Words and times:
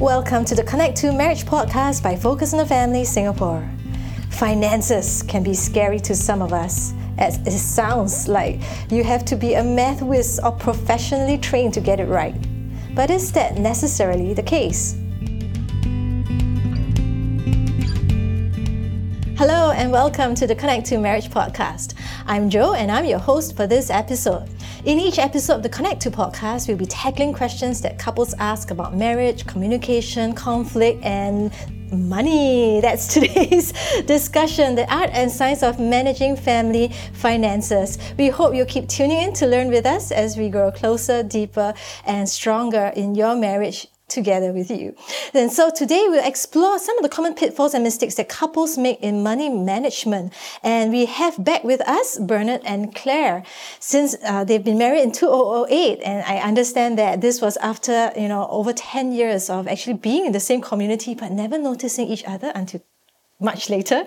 Welcome 0.00 0.46
to 0.46 0.54
the 0.54 0.62
Connect2 0.62 1.14
Marriage 1.14 1.44
podcast 1.44 2.02
by 2.02 2.16
Focus 2.16 2.54
on 2.54 2.58
the 2.58 2.64
Family 2.64 3.04
Singapore. 3.04 3.70
Finances 4.30 5.22
can 5.24 5.42
be 5.42 5.52
scary 5.52 6.00
to 6.00 6.14
some 6.14 6.40
of 6.40 6.54
us, 6.54 6.94
as 7.18 7.36
it 7.46 7.50
sounds 7.58 8.26
like 8.26 8.62
you 8.90 9.04
have 9.04 9.26
to 9.26 9.36
be 9.36 9.52
a 9.52 9.62
math 9.62 10.00
whiz 10.00 10.40
or 10.42 10.52
professionally 10.52 11.36
trained 11.36 11.74
to 11.74 11.82
get 11.82 12.00
it 12.00 12.06
right. 12.06 12.34
But 12.94 13.10
is 13.10 13.30
that 13.32 13.58
necessarily 13.58 14.32
the 14.32 14.42
case? 14.42 14.96
Hello 19.40 19.70
and 19.70 19.90
welcome 19.90 20.34
to 20.34 20.46
the 20.46 20.54
Connect2 20.54 21.00
Marriage 21.00 21.30
podcast. 21.30 21.94
I'm 22.26 22.50
Jo 22.50 22.74
and 22.74 22.90
I'm 22.90 23.06
your 23.06 23.18
host 23.18 23.56
for 23.56 23.66
this 23.66 23.88
episode. 23.88 24.46
In 24.84 24.98
each 24.98 25.18
episode 25.18 25.54
of 25.54 25.62
the 25.62 25.70
Connect2 25.70 26.10
podcast, 26.10 26.68
we'll 26.68 26.76
be 26.76 26.84
tackling 26.84 27.32
questions 27.32 27.80
that 27.80 27.98
couples 27.98 28.34
ask 28.34 28.70
about 28.70 28.94
marriage, 28.94 29.46
communication, 29.46 30.34
conflict, 30.34 31.02
and 31.02 31.50
money. 31.90 32.80
That's 32.82 33.14
today's 33.14 33.72
discussion 34.06 34.74
the 34.74 34.92
art 34.94 35.08
and 35.14 35.32
science 35.32 35.62
of 35.62 35.80
managing 35.80 36.36
family 36.36 36.92
finances. 37.14 37.96
We 38.18 38.28
hope 38.28 38.54
you'll 38.54 38.66
keep 38.66 38.90
tuning 38.90 39.22
in 39.22 39.32
to 39.36 39.46
learn 39.46 39.68
with 39.68 39.86
us 39.86 40.12
as 40.12 40.36
we 40.36 40.50
grow 40.50 40.70
closer, 40.70 41.22
deeper, 41.22 41.72
and 42.04 42.28
stronger 42.28 42.92
in 42.94 43.14
your 43.14 43.36
marriage 43.36 43.86
together 44.10 44.52
with 44.52 44.70
you. 44.70 44.94
And 45.32 45.52
so 45.52 45.70
today 45.70 46.04
we'll 46.08 46.26
explore 46.26 46.78
some 46.78 46.98
of 46.98 47.02
the 47.02 47.08
common 47.08 47.34
pitfalls 47.34 47.74
and 47.74 47.82
mistakes 47.84 48.16
that 48.16 48.28
couples 48.28 48.76
make 48.76 49.00
in 49.00 49.22
money 49.22 49.48
management. 49.48 50.32
And 50.62 50.92
we 50.92 51.06
have 51.06 51.42
back 51.42 51.64
with 51.64 51.80
us 51.88 52.18
Bernard 52.18 52.62
and 52.64 52.94
Claire. 52.94 53.44
Since 53.78 54.16
uh, 54.24 54.44
they've 54.44 54.64
been 54.64 54.78
married 54.78 55.02
in 55.02 55.12
2008, 55.12 56.00
and 56.04 56.24
I 56.24 56.38
understand 56.38 56.98
that 56.98 57.20
this 57.20 57.40
was 57.40 57.56
after, 57.58 58.12
you 58.16 58.28
know, 58.28 58.46
over 58.50 58.72
10 58.72 59.12
years 59.12 59.48
of 59.48 59.68
actually 59.68 59.94
being 59.94 60.26
in 60.26 60.32
the 60.32 60.40
same 60.40 60.60
community, 60.60 61.14
but 61.14 61.32
never 61.32 61.58
noticing 61.58 62.08
each 62.08 62.24
other 62.24 62.52
until 62.54 62.82
much 63.40 63.70
later. 63.70 64.04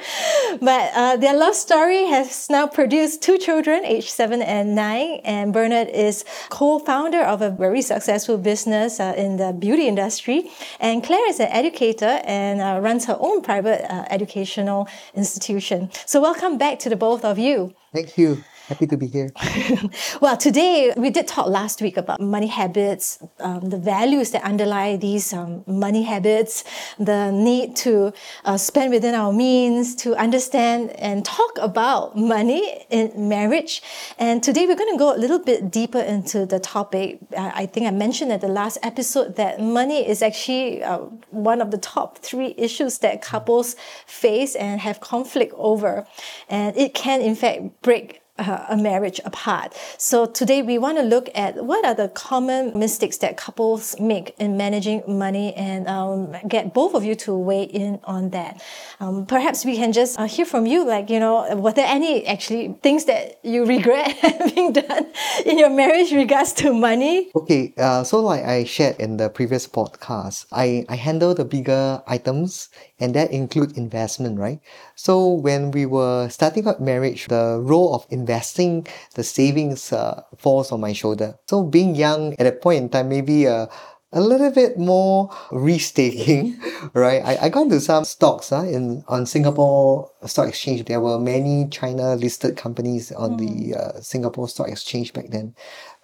But 0.62 0.92
uh, 0.94 1.18
their 1.18 1.36
love 1.36 1.56
story 1.56 2.06
has 2.06 2.50
now 2.50 2.68
produced 2.68 3.22
two 3.22 3.38
children, 3.38 3.84
aged 3.86 4.10
seven 4.10 4.42
and 4.42 4.76
nine. 4.76 5.22
And 5.24 5.52
Bernard 5.52 5.90
is 5.90 6.24
co-founder 6.50 7.22
of 7.22 7.42
a 7.42 7.50
very 7.50 7.82
successful 7.82 8.38
business 8.38 9.00
uh, 9.00 9.14
in 9.18 9.38
the 9.38 9.52
beauty 9.52 9.88
industry. 9.88 10.50
And 10.80 11.04
Claire 11.04 11.28
is 11.30 11.40
an 11.40 11.50
educator 11.50 12.22
and 12.24 12.62
uh, 12.62 12.80
runs 12.82 13.06
her 13.06 13.18
own 13.20 13.42
private 13.42 13.82
uh, 13.92 14.06
educational 14.10 14.88
institution. 15.16 15.90
So 16.06 16.22
welcome 16.22 16.58
back 16.58 16.80
to 16.80 16.90
the 16.90 16.96
both 16.96 17.26
of 17.26 17.40
you. 17.40 17.74
Thank 17.92 18.18
you. 18.18 18.44
Happy 18.68 18.88
to 18.88 18.96
be 18.96 19.08
here. 19.08 19.30
well, 20.22 20.38
today 20.38 20.94
we 20.96 21.10
did 21.10 21.28
talk 21.28 21.48
last 21.48 21.82
week 21.82 21.98
about 21.98 22.22
money 22.22 22.48
habits, 22.48 23.22
um, 23.42 23.70
the 23.70 23.78
values 23.78 24.32
that 24.32 24.42
underlie 24.44 24.96
these 24.96 25.34
um, 25.34 25.66
money 25.68 26.04
habits, 26.04 26.64
the 26.98 27.30
need 27.32 27.76
to 27.76 28.14
uh, 28.46 28.56
spend 28.56 28.92
within 28.92 29.16
our 29.16 29.34
means, 29.34 29.96
to 29.96 30.16
understand 30.16 30.92
and 30.92 31.26
talk 31.26 31.58
about 31.60 32.18
money 32.18 32.86
in 32.90 33.12
marriage. 33.28 33.82
And 34.18 34.42
today 34.42 34.66
we're 34.66 34.78
going 34.78 34.94
to 34.94 35.00
go 35.00 35.14
a 35.14 35.20
little 35.20 35.40
bit 35.40 35.70
deeper 35.70 36.00
into 36.00 36.46
the 36.46 36.60
topic. 36.60 37.20
Uh, 37.36 37.52
I 37.54 37.66
think 37.66 37.86
I 37.86 37.92
mentioned 37.92 38.32
at 38.32 38.40
the 38.40 38.48
last 38.48 38.78
episode 38.82 39.36
that 39.36 39.60
money 39.60 40.08
is 40.08 40.22
actually 40.22 40.82
uh, 40.82 41.00
one 41.32 41.60
of 41.60 41.72
the 41.72 41.78
top 41.78 42.20
three 42.20 42.56
issues 42.58 43.00
that 43.00 43.22
couples 43.22 43.76
face 44.06 44.56
and 44.56 44.80
have 44.80 45.02
conflict 45.02 45.54
over. 45.58 46.08
And 46.48 46.78
it 46.78 46.94
can, 46.94 47.20
in 47.20 47.36
fact, 47.36 47.82
break 47.82 48.23
uh, 48.40 48.66
a 48.70 48.78
marriage 48.78 49.20
apart. 49.26 49.74
So 49.98 50.26
today 50.26 50.62
we 50.62 50.78
want 50.78 50.98
to 50.98 51.04
look 51.04 51.30
at 51.36 51.64
what 51.64 51.86
are 51.86 51.94
the 51.94 52.10
common 52.10 52.78
mistakes 52.78 53.18
that 53.20 53.38
couples 53.38 54.00
make 54.00 54.36
in 54.40 54.58
managing 54.58 55.04
money 55.08 55.54
and 55.54 55.88
um, 55.88 56.36
get 56.48 56.74
both 56.74 56.96
of 56.96 57.04
you 57.04 57.16
to 57.16 57.38
weigh 57.38 57.64
in 57.64 58.00
on 58.06 58.32
that. 58.32 58.62
Um, 59.00 59.26
perhaps 59.26 59.66
we 59.66 59.76
can 59.76 59.92
just 59.92 60.20
uh, 60.20 60.26
hear 60.26 60.46
from 60.46 60.66
you, 60.66 60.86
like, 60.86 61.10
you 61.10 61.20
know, 61.20 61.56
were 61.56 61.74
there 61.74 61.88
any 61.88 62.26
actually 62.26 62.76
things 62.82 63.06
that 63.06 63.40
you 63.44 63.66
regret 63.74 64.12
having 64.18 64.74
done 64.74 65.08
in 65.46 65.60
your 65.60 65.70
marriage 65.70 66.12
regards 66.12 66.54
to 66.54 66.74
money? 66.74 67.32
Okay, 67.36 67.74
uh, 67.78 68.04
so 68.04 68.20
like 68.20 68.44
I 68.44 68.64
shared 68.64 68.98
in 69.00 69.18
the 69.18 69.30
previous 69.30 69.68
podcast, 69.68 70.46
I, 70.52 70.86
I 70.90 70.96
handle 70.96 71.34
the 71.36 71.46
bigger 71.46 72.02
items 72.08 72.70
and 73.00 73.14
that 73.16 73.32
includes 73.32 73.78
investment, 73.78 74.40
right? 74.40 74.60
So 74.96 75.28
when 75.28 75.72
we 75.72 75.86
were 75.86 76.30
starting 76.30 76.68
up 76.68 76.80
marriage, 76.80 77.28
the 77.28 77.60
role 77.62 77.96
of 77.96 78.06
investing, 78.10 78.88
the 79.16 79.24
savings 79.24 79.92
uh, 79.92 80.24
falls 80.38 80.72
on 80.72 80.82
my 80.82 80.94
shoulder. 80.94 81.40
So 81.48 81.64
being 81.64 81.96
young 81.96 82.34
at 82.34 82.40
that 82.40 82.62
point 82.62 82.84
in 82.84 82.90
time, 82.90 83.10
maybe 83.10 83.48
uh, 83.48 83.68
a 84.14 84.22
little 84.22 84.52
bit 84.52 84.78
more 84.78 85.36
risk-taking, 85.52 86.60
right? 86.94 87.22
I, 87.26 87.46
I 87.46 87.50
got 87.50 87.64
into 87.64 87.82
some 87.82 88.06
stocks 88.06 88.52
uh, 88.52 88.62
in 88.62 89.04
on 89.08 89.26
Singapore 89.26 90.12
Stock 90.26 90.48
Exchange. 90.48 90.86
There 90.86 91.02
were 91.02 91.20
many 91.20 91.68
China-listed 91.70 92.56
companies 92.56 93.12
on 93.12 93.32
mm. 93.32 93.38
the 93.40 93.76
uh, 93.76 94.02
Singapore 94.02 94.48
Stock 94.48 94.70
Exchange 94.70 95.14
back 95.14 95.30
then. 95.30 95.56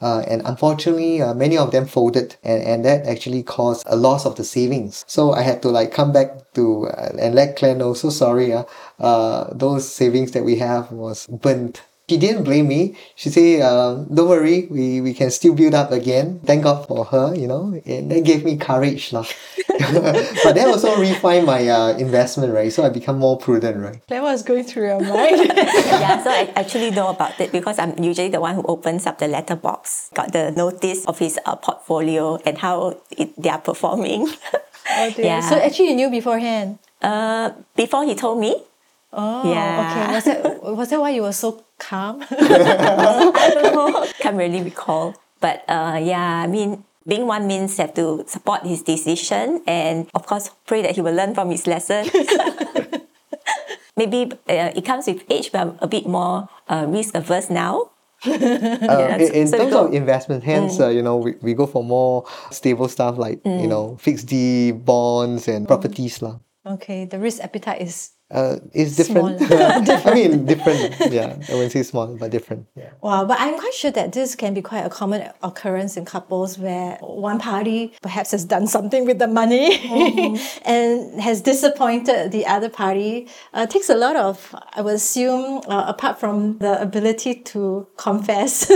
Uh, 0.02 0.24
and 0.28 0.42
unfortunately, 0.46 1.22
uh, 1.22 1.34
many 1.34 1.58
of 1.58 1.72
them 1.72 1.86
folded 1.86 2.36
and, 2.44 2.64
and 2.64 2.86
that 2.86 3.06
actually 3.06 3.44
caused 3.44 3.84
a 3.88 3.96
loss 3.96 4.26
of 4.26 4.36
the 4.36 4.44
savings. 4.44 5.04
So 5.08 5.34
I 5.34 5.42
had 5.42 5.62
to 5.64 5.70
like 5.70 5.92
come 5.92 6.12
back 6.12 6.54
to 6.54 6.88
uh, 6.88 7.12
and 7.20 7.36
let 7.36 7.56
Claire 7.58 7.76
know, 7.76 7.94
so 7.94 8.10
sorry, 8.10 8.54
uh, 8.54 8.64
uh, 9.00 9.54
those 9.54 9.92
savings 9.92 10.32
that 10.32 10.44
we 10.44 10.58
have 10.58 10.92
was 10.92 11.28
burnt 11.28 11.82
she 12.10 12.18
didn't 12.18 12.44
blame 12.44 12.68
me. 12.68 12.98
She 13.16 13.30
said, 13.30 13.62
uh, 13.62 14.04
don't 14.12 14.28
worry, 14.28 14.68
we, 14.70 15.00
we 15.00 15.14
can 15.14 15.30
still 15.30 15.54
build 15.54 15.74
up 15.74 15.92
again. 15.92 16.42
Thank 16.44 16.64
God 16.64 16.88
for 16.88 17.06
her, 17.06 17.36
you 17.36 17.48
know, 17.48 17.80
and 17.86 18.10
that 18.12 18.24
gave 18.24 18.44
me 18.44 18.58
courage. 18.58 19.14
Lah. 19.14 19.26
but 19.70 20.58
that 20.58 20.66
also 20.68 20.98
refined 21.00 21.46
my 21.46 21.68
uh, 21.70 21.98
investment, 21.98 22.54
right? 22.54 22.74
So 22.74 22.84
I 22.84 22.90
become 22.90 23.20
more 23.20 23.38
prudent, 23.38 23.78
right? 23.78 24.02
That 24.08 24.24
was 24.24 24.42
going 24.42 24.64
through 24.64 24.88
your 24.88 25.00
mind. 25.00 25.54
yeah, 25.56 26.24
so 26.24 26.32
I 26.32 26.52
actually 26.56 26.92
know 26.92 27.10
about 27.10 27.40
it 27.40 27.52
because 27.52 27.78
I'm 27.78 27.98
usually 28.02 28.30
the 28.30 28.42
one 28.42 28.56
who 28.56 28.64
opens 28.64 29.06
up 29.06 29.20
the 29.20 29.28
letterbox, 29.28 30.10
got 30.16 30.34
the 30.34 30.52
notice 30.52 31.06
of 31.06 31.20
his 31.20 31.40
uh, 31.46 31.56
portfolio 31.56 32.38
and 32.46 32.58
how 32.58 32.98
it, 33.12 33.32
they 33.38 33.50
are 33.50 33.62
performing. 33.62 34.28
oh. 34.54 35.14
Yeah. 35.18 35.42
So 35.42 35.56
actually 35.56 35.90
you 35.90 35.96
knew 35.96 36.10
beforehand? 36.10 36.80
Uh, 37.02 37.52
before 37.76 38.04
he 38.06 38.16
told 38.16 38.40
me. 38.40 38.64
Oh, 39.12 39.52
yeah. 39.52 39.90
okay. 39.90 40.14
Was 40.14 40.24
that, 40.26 40.64
was 40.64 40.90
that 40.90 41.00
why 41.00 41.10
you 41.10 41.24
were 41.24 41.34
so 41.34 41.64
calm? 41.80 42.24
I 42.30 43.52
don't 43.54 43.74
know. 43.74 44.08
Can't 44.20 44.38
really 44.38 44.62
recall. 44.62 45.16
But 45.40 45.64
uh, 45.68 46.00
yeah, 46.02 46.44
I 46.44 46.48
mean, 46.48 46.84
being 47.08 47.26
one 47.26 47.48
means 47.48 47.78
have 47.78 47.94
to 47.96 48.24
support 48.28 48.66
his 48.66 48.84
decision 48.84 49.64
and, 49.66 50.08
of 50.14 50.26
course, 50.26 50.52
pray 50.66 50.82
that 50.84 50.96
he 50.96 51.02
will 51.02 51.16
learn 51.16 51.34
from 51.34 51.50
his 51.50 51.66
lesson. 51.66 52.08
Maybe 53.98 54.32
uh, 54.48 54.72
it 54.76 54.86
comes 54.86 55.08
with 55.08 55.24
age, 55.30 55.52
but 55.52 55.62
I'm 55.62 55.78
a 55.82 55.88
bit 55.88 56.06
more 56.06 56.48
uh, 56.70 56.86
risk 56.88 57.16
averse 57.16 57.50
now. 57.50 57.92
uh, 58.26 58.32
in, 58.32 59.34
in 59.34 59.48
so 59.48 59.58
terms 59.58 59.74
of 59.74 59.94
investment, 59.94 60.44
hence, 60.44 60.78
mm. 60.78 60.86
uh, 60.86 60.90
you 60.90 61.02
know, 61.02 61.18
we, 61.18 61.36
we 61.42 61.54
go 61.54 61.66
for 61.66 61.84
more 61.84 62.26
stable 62.52 62.88
stuff 62.88 63.18
like, 63.18 63.42
mm. 63.44 63.62
you 63.62 63.68
know, 63.68 63.98
fixed 63.98 64.28
D, 64.28 64.72
bonds, 64.72 65.48
and 65.48 65.68
properties. 65.68 66.20
Mm. 66.20 66.40
Okay, 66.66 67.06
the 67.06 67.18
risk 67.18 67.42
appetite 67.42 67.82
is 67.82 68.12
uh, 68.32 68.58
is 68.74 68.96
different. 68.96 69.40
different. 69.86 70.06
I 70.06 70.14
mean, 70.14 70.46
different. 70.46 71.12
Yeah, 71.12 71.38
I 71.50 71.54
wouldn't 71.54 71.72
say 71.72 71.84
small, 71.84 72.16
but 72.16 72.32
different. 72.32 72.68
Yeah. 72.76 72.92
Wow, 73.02 73.26
but 73.26 73.38
I'm 73.40 73.58
quite 73.58 73.74
sure 73.74 73.92
that 73.92 74.14
this 74.14 74.36
can 74.36 74.54
be 74.54 74.62
quite 74.62 74.86
a 74.86 74.90
common 74.90 75.30
occurrence 75.42 75.98
in 75.98 76.06
couples 76.06 76.58
where 76.58 76.98
one 77.02 77.40
party 77.40 77.94
perhaps 78.02 78.32
has 78.32 78.46
done 78.46 78.68
something 78.68 79.06
with 79.06 79.20
the 79.20 79.28
money 79.28 79.78
mm-hmm. 79.78 80.36
and 80.70 81.22
has 81.22 81.42
disappointed 81.42 82.32
the 82.32 82.46
other 82.46 82.70
party. 82.70 83.28
Uh, 83.54 83.66
takes 83.66 83.90
a 83.90 83.96
lot 83.96 84.16
of, 84.16 84.56
I 84.74 84.82
would 84.82 84.96
assume, 84.96 85.62
uh, 85.68 85.86
apart 85.88 86.20
from 86.20 86.60
the 86.60 86.80
ability 86.82 87.36
to 87.36 87.88
confess 87.98 88.70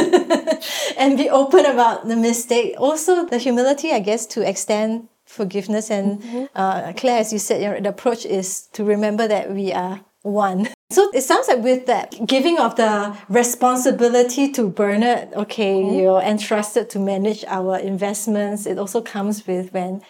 and 0.98 1.18
be 1.18 1.30
open 1.30 1.66
about 1.66 2.08
the 2.08 2.16
mistake, 2.16 2.76
also 2.78 3.26
the 3.26 3.38
humility, 3.38 3.92
I 3.92 4.00
guess, 4.00 4.26
to 4.28 4.48
extend 4.48 5.10
forgiveness. 5.34 5.90
And 5.90 6.22
mm-hmm. 6.22 6.46
uh, 6.56 6.94
Claire, 6.94 7.20
as 7.20 7.34
you 7.34 7.40
said, 7.40 7.62
you 7.62 7.70
know, 7.70 7.80
the 7.80 7.90
approach 7.90 8.26
is 8.26 8.68
to 8.74 8.84
remember 8.84 9.28
that 9.28 9.52
we 9.52 9.74
are 9.74 10.02
one. 10.22 10.70
So 10.90 11.10
it 11.14 11.22
sounds 11.22 11.48
like 11.48 11.64
with 11.64 11.86
that 11.88 12.26
giving 12.26 12.60
of 12.60 12.76
the 12.76 13.18
responsibility 13.28 14.52
to 14.52 14.70
Bernard, 14.70 15.34
okay, 15.34 15.82
mm-hmm. 15.82 15.96
you're 15.96 16.22
entrusted 16.22 16.90
to 16.92 17.00
manage 17.00 17.44
our 17.48 17.78
investments. 17.78 18.66
It 18.66 18.78
also 18.78 19.02
comes 19.02 19.46
with 19.48 19.74
when 19.74 20.02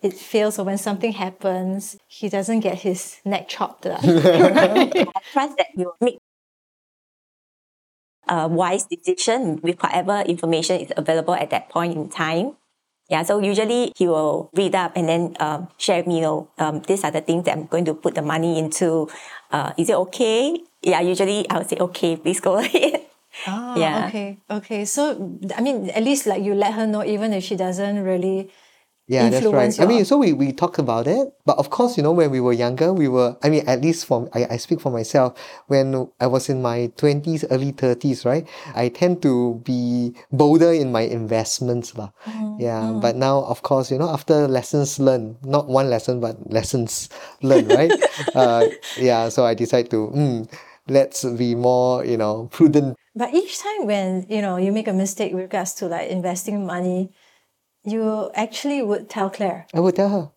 it 0.00 0.14
fails 0.14 0.58
or 0.58 0.64
when 0.64 0.78
something 0.78 1.12
happens, 1.12 1.96
he 2.06 2.28
doesn't 2.28 2.60
get 2.60 2.78
his 2.78 3.16
neck 3.24 3.48
chopped. 3.48 3.86
I 3.86 5.04
trust 5.32 5.56
that 5.58 5.66
you 5.74 5.92
make 6.00 6.18
a 8.28 8.46
wise 8.46 8.84
decision 8.84 9.58
with 9.62 9.82
whatever 9.82 10.20
information 10.20 10.80
is 10.80 10.92
available 10.96 11.34
at 11.34 11.50
that 11.50 11.68
point 11.68 11.96
in 11.96 12.08
time. 12.08 12.56
Yeah, 13.08 13.22
so 13.24 13.40
usually 13.40 13.92
he 13.96 14.06
will 14.06 14.50
read 14.52 14.74
up 14.74 14.92
and 14.94 15.08
then 15.08 15.36
um, 15.40 15.68
share 15.78 16.04
me, 16.04 16.16
you 16.16 16.22
know, 16.22 16.48
um, 16.58 16.82
these 16.84 17.04
are 17.04 17.10
the 17.10 17.22
things 17.22 17.44
that 17.44 17.56
I'm 17.56 17.64
going 17.66 17.86
to 17.86 17.94
put 17.94 18.14
the 18.14 18.22
money 18.22 18.58
into. 18.58 19.08
Uh, 19.50 19.72
is 19.78 19.88
it 19.88 19.96
okay? 19.96 20.60
Yeah, 20.82 21.00
usually 21.00 21.48
I 21.48 21.58
would 21.58 21.68
say, 21.68 21.76
okay, 21.80 22.16
please 22.16 22.40
go 22.40 22.58
ahead. 22.60 23.06
Ah, 23.46 23.76
yeah. 23.76 24.06
okay, 24.08 24.38
okay. 24.50 24.84
So, 24.84 25.38
I 25.56 25.60
mean, 25.60 25.88
at 25.90 26.02
least 26.04 26.26
like 26.26 26.42
you 26.42 26.54
let 26.54 26.74
her 26.74 26.86
know, 26.86 27.04
even 27.04 27.32
if 27.32 27.44
she 27.44 27.56
doesn't 27.56 28.02
really 28.04 28.50
Yeah, 29.08 29.30
that's 29.30 29.46
right. 29.46 29.64
influence 29.72 29.80
I 29.80 29.86
mean, 29.86 30.04
so 30.04 30.18
we, 30.18 30.34
we 30.34 30.52
talked 30.52 30.78
about 30.78 31.06
it, 31.06 31.32
but 31.46 31.56
of 31.56 31.70
course, 31.70 31.96
you 31.96 32.02
know, 32.02 32.12
when 32.12 32.30
we 32.30 32.40
were 32.40 32.52
younger, 32.52 32.92
we 32.92 33.08
were, 33.08 33.36
I 33.42 33.48
mean, 33.48 33.66
at 33.66 33.80
least 33.80 34.04
from, 34.04 34.28
I, 34.34 34.46
I 34.50 34.56
speak 34.58 34.82
for 34.82 34.92
myself, 34.92 35.32
when 35.66 36.08
I 36.20 36.26
was 36.26 36.50
in 36.50 36.60
my 36.60 36.92
20s, 36.98 37.46
early 37.50 37.72
30s, 37.72 38.26
right? 38.26 38.46
I 38.74 38.90
tend 38.90 39.22
to 39.22 39.62
be 39.64 40.12
bolder 40.30 40.72
in 40.72 40.92
my 40.92 41.00
investments. 41.00 41.92
Mm-hmm. 41.92 42.60
Yeah, 42.60 42.98
but 43.00 43.16
now, 43.16 43.44
of 43.44 43.62
course, 43.62 43.90
you 43.90 43.96
know, 43.96 44.10
after 44.10 44.46
lessons 44.46 44.98
learned, 44.98 45.36
not 45.42 45.68
one 45.68 45.88
lesson, 45.88 46.20
but 46.20 46.36
lessons 46.52 47.08
learned, 47.40 47.68
right? 47.70 47.92
uh, 48.34 48.66
yeah, 48.98 49.30
so 49.30 49.46
I 49.46 49.54
decide 49.54 49.90
to, 49.90 50.12
mm, 50.14 50.52
let's 50.86 51.24
be 51.24 51.54
more, 51.54 52.04
you 52.04 52.18
know, 52.18 52.48
prudent. 52.52 52.94
But 53.14 53.32
each 53.32 53.58
time 53.58 53.86
when 53.86 54.26
you 54.28 54.42
know 54.42 54.58
you 54.58 54.70
make 54.70 54.86
a 54.86 54.92
mistake 54.92 55.32
with 55.32 55.42
regards 55.42 55.74
to 55.74 55.86
like 55.86 56.08
investing 56.08 56.66
money, 56.66 57.10
you 57.90 58.30
actually 58.34 58.82
would 58.82 59.08
tell 59.08 59.30
Claire 59.30 59.66
I 59.74 59.80
would 59.80 59.96
tell 59.96 60.08
her, 60.08 60.30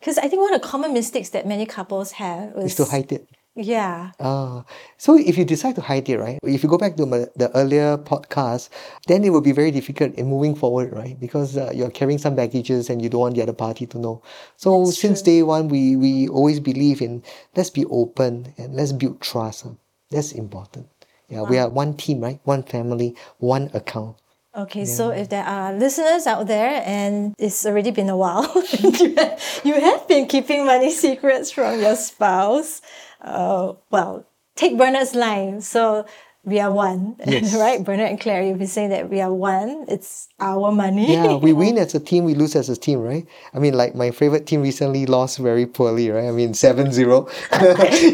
because 0.00 0.18
I 0.18 0.28
think 0.28 0.42
one 0.42 0.54
of 0.54 0.60
the 0.60 0.66
common 0.66 0.92
mistakes 0.92 1.30
that 1.30 1.46
many 1.46 1.66
couples 1.66 2.12
have 2.12 2.56
is 2.56 2.72
is 2.72 2.74
to 2.76 2.84
hide 2.84 3.12
it. 3.12 3.28
Yeah, 3.58 4.10
Ah, 4.20 4.64
so 4.98 5.16
if 5.16 5.38
you 5.38 5.44
decide 5.44 5.74
to 5.76 5.80
hide 5.80 6.08
it, 6.08 6.18
right? 6.18 6.38
If 6.44 6.62
you 6.62 6.68
go 6.68 6.76
back 6.76 6.96
to 6.96 7.06
my, 7.06 7.24
the 7.36 7.48
earlier 7.56 7.96
podcast, 7.96 8.68
then 9.08 9.24
it 9.24 9.30
will 9.30 9.40
be 9.40 9.52
very 9.52 9.70
difficult 9.70 10.14
in 10.14 10.26
moving 10.28 10.54
forward, 10.54 10.92
right? 10.92 11.18
Because 11.18 11.56
uh, 11.56 11.72
you're 11.74 11.90
carrying 11.90 12.18
some 12.18 12.34
baggages 12.36 12.90
and 12.90 13.00
you 13.00 13.08
don't 13.08 13.20
want 13.20 13.34
the 13.36 13.42
other 13.42 13.54
party 13.56 13.86
to 13.86 13.98
know. 13.98 14.20
So 14.56 14.84
That's 14.84 15.00
since 15.00 15.22
true. 15.22 15.32
day 15.32 15.42
one, 15.42 15.68
we 15.68 15.96
we 15.96 16.28
always 16.28 16.60
believe 16.60 17.00
in 17.00 17.22
let's 17.56 17.70
be 17.70 17.84
open 17.86 18.52
and 18.58 18.74
let's 18.76 18.92
build 18.92 19.20
trust. 19.20 19.66
That's 20.10 20.32
important. 20.32 20.88
Yeah, 21.28 21.42
we 21.42 21.56
are 21.58 21.68
one 21.68 21.96
team, 21.96 22.20
right? 22.20 22.40
One 22.44 22.62
family, 22.62 23.16
one 23.38 23.70
account. 23.72 24.16
Okay, 24.56 24.86
so 24.86 25.10
if 25.10 25.28
there 25.28 25.44
are 25.44 25.74
listeners 25.74 26.26
out 26.26 26.46
there 26.46 26.82
and 26.86 27.34
it's 27.38 27.66
already 27.66 27.90
been 27.90 28.08
a 28.08 28.16
while, 28.16 28.50
you, 28.80 29.14
have, 29.14 29.60
you 29.64 29.74
have 29.74 30.08
been 30.08 30.26
keeping 30.26 30.64
money 30.64 30.90
secrets 30.90 31.50
from 31.50 31.78
your 31.78 31.94
spouse, 31.94 32.80
uh, 33.20 33.74
well, 33.90 34.24
take 34.54 34.78
Bernard's 34.78 35.14
line. 35.14 35.60
So 35.60 36.06
we 36.46 36.60
are 36.60 36.70
one, 36.70 37.16
Yes. 37.26 37.54
right? 37.56 37.82
Bernard 37.84 38.08
and 38.10 38.20
Claire, 38.20 38.42
you've 38.46 38.58
been 38.58 38.68
saying 38.68 38.90
that 38.90 39.10
we 39.10 39.20
are 39.20 39.34
one. 39.34 39.84
It's 39.88 40.28
our 40.38 40.70
money. 40.70 41.12
Yeah, 41.12 41.34
we 41.34 41.52
win 41.62 41.76
as 41.76 41.94
a 41.94 42.00
team, 42.00 42.24
we 42.24 42.34
lose 42.34 42.54
as 42.54 42.68
a 42.70 42.76
team, 42.76 43.00
right? 43.00 43.26
I 43.52 43.58
mean, 43.58 43.74
like 43.74 43.94
my 43.96 44.12
favorite 44.12 44.46
team 44.46 44.62
recently 44.62 45.04
lost 45.06 45.38
very 45.38 45.66
poorly, 45.66 46.08
right? 46.10 46.28
I 46.28 46.30
mean, 46.30 46.54
7 46.66 46.92
0. 46.92 47.28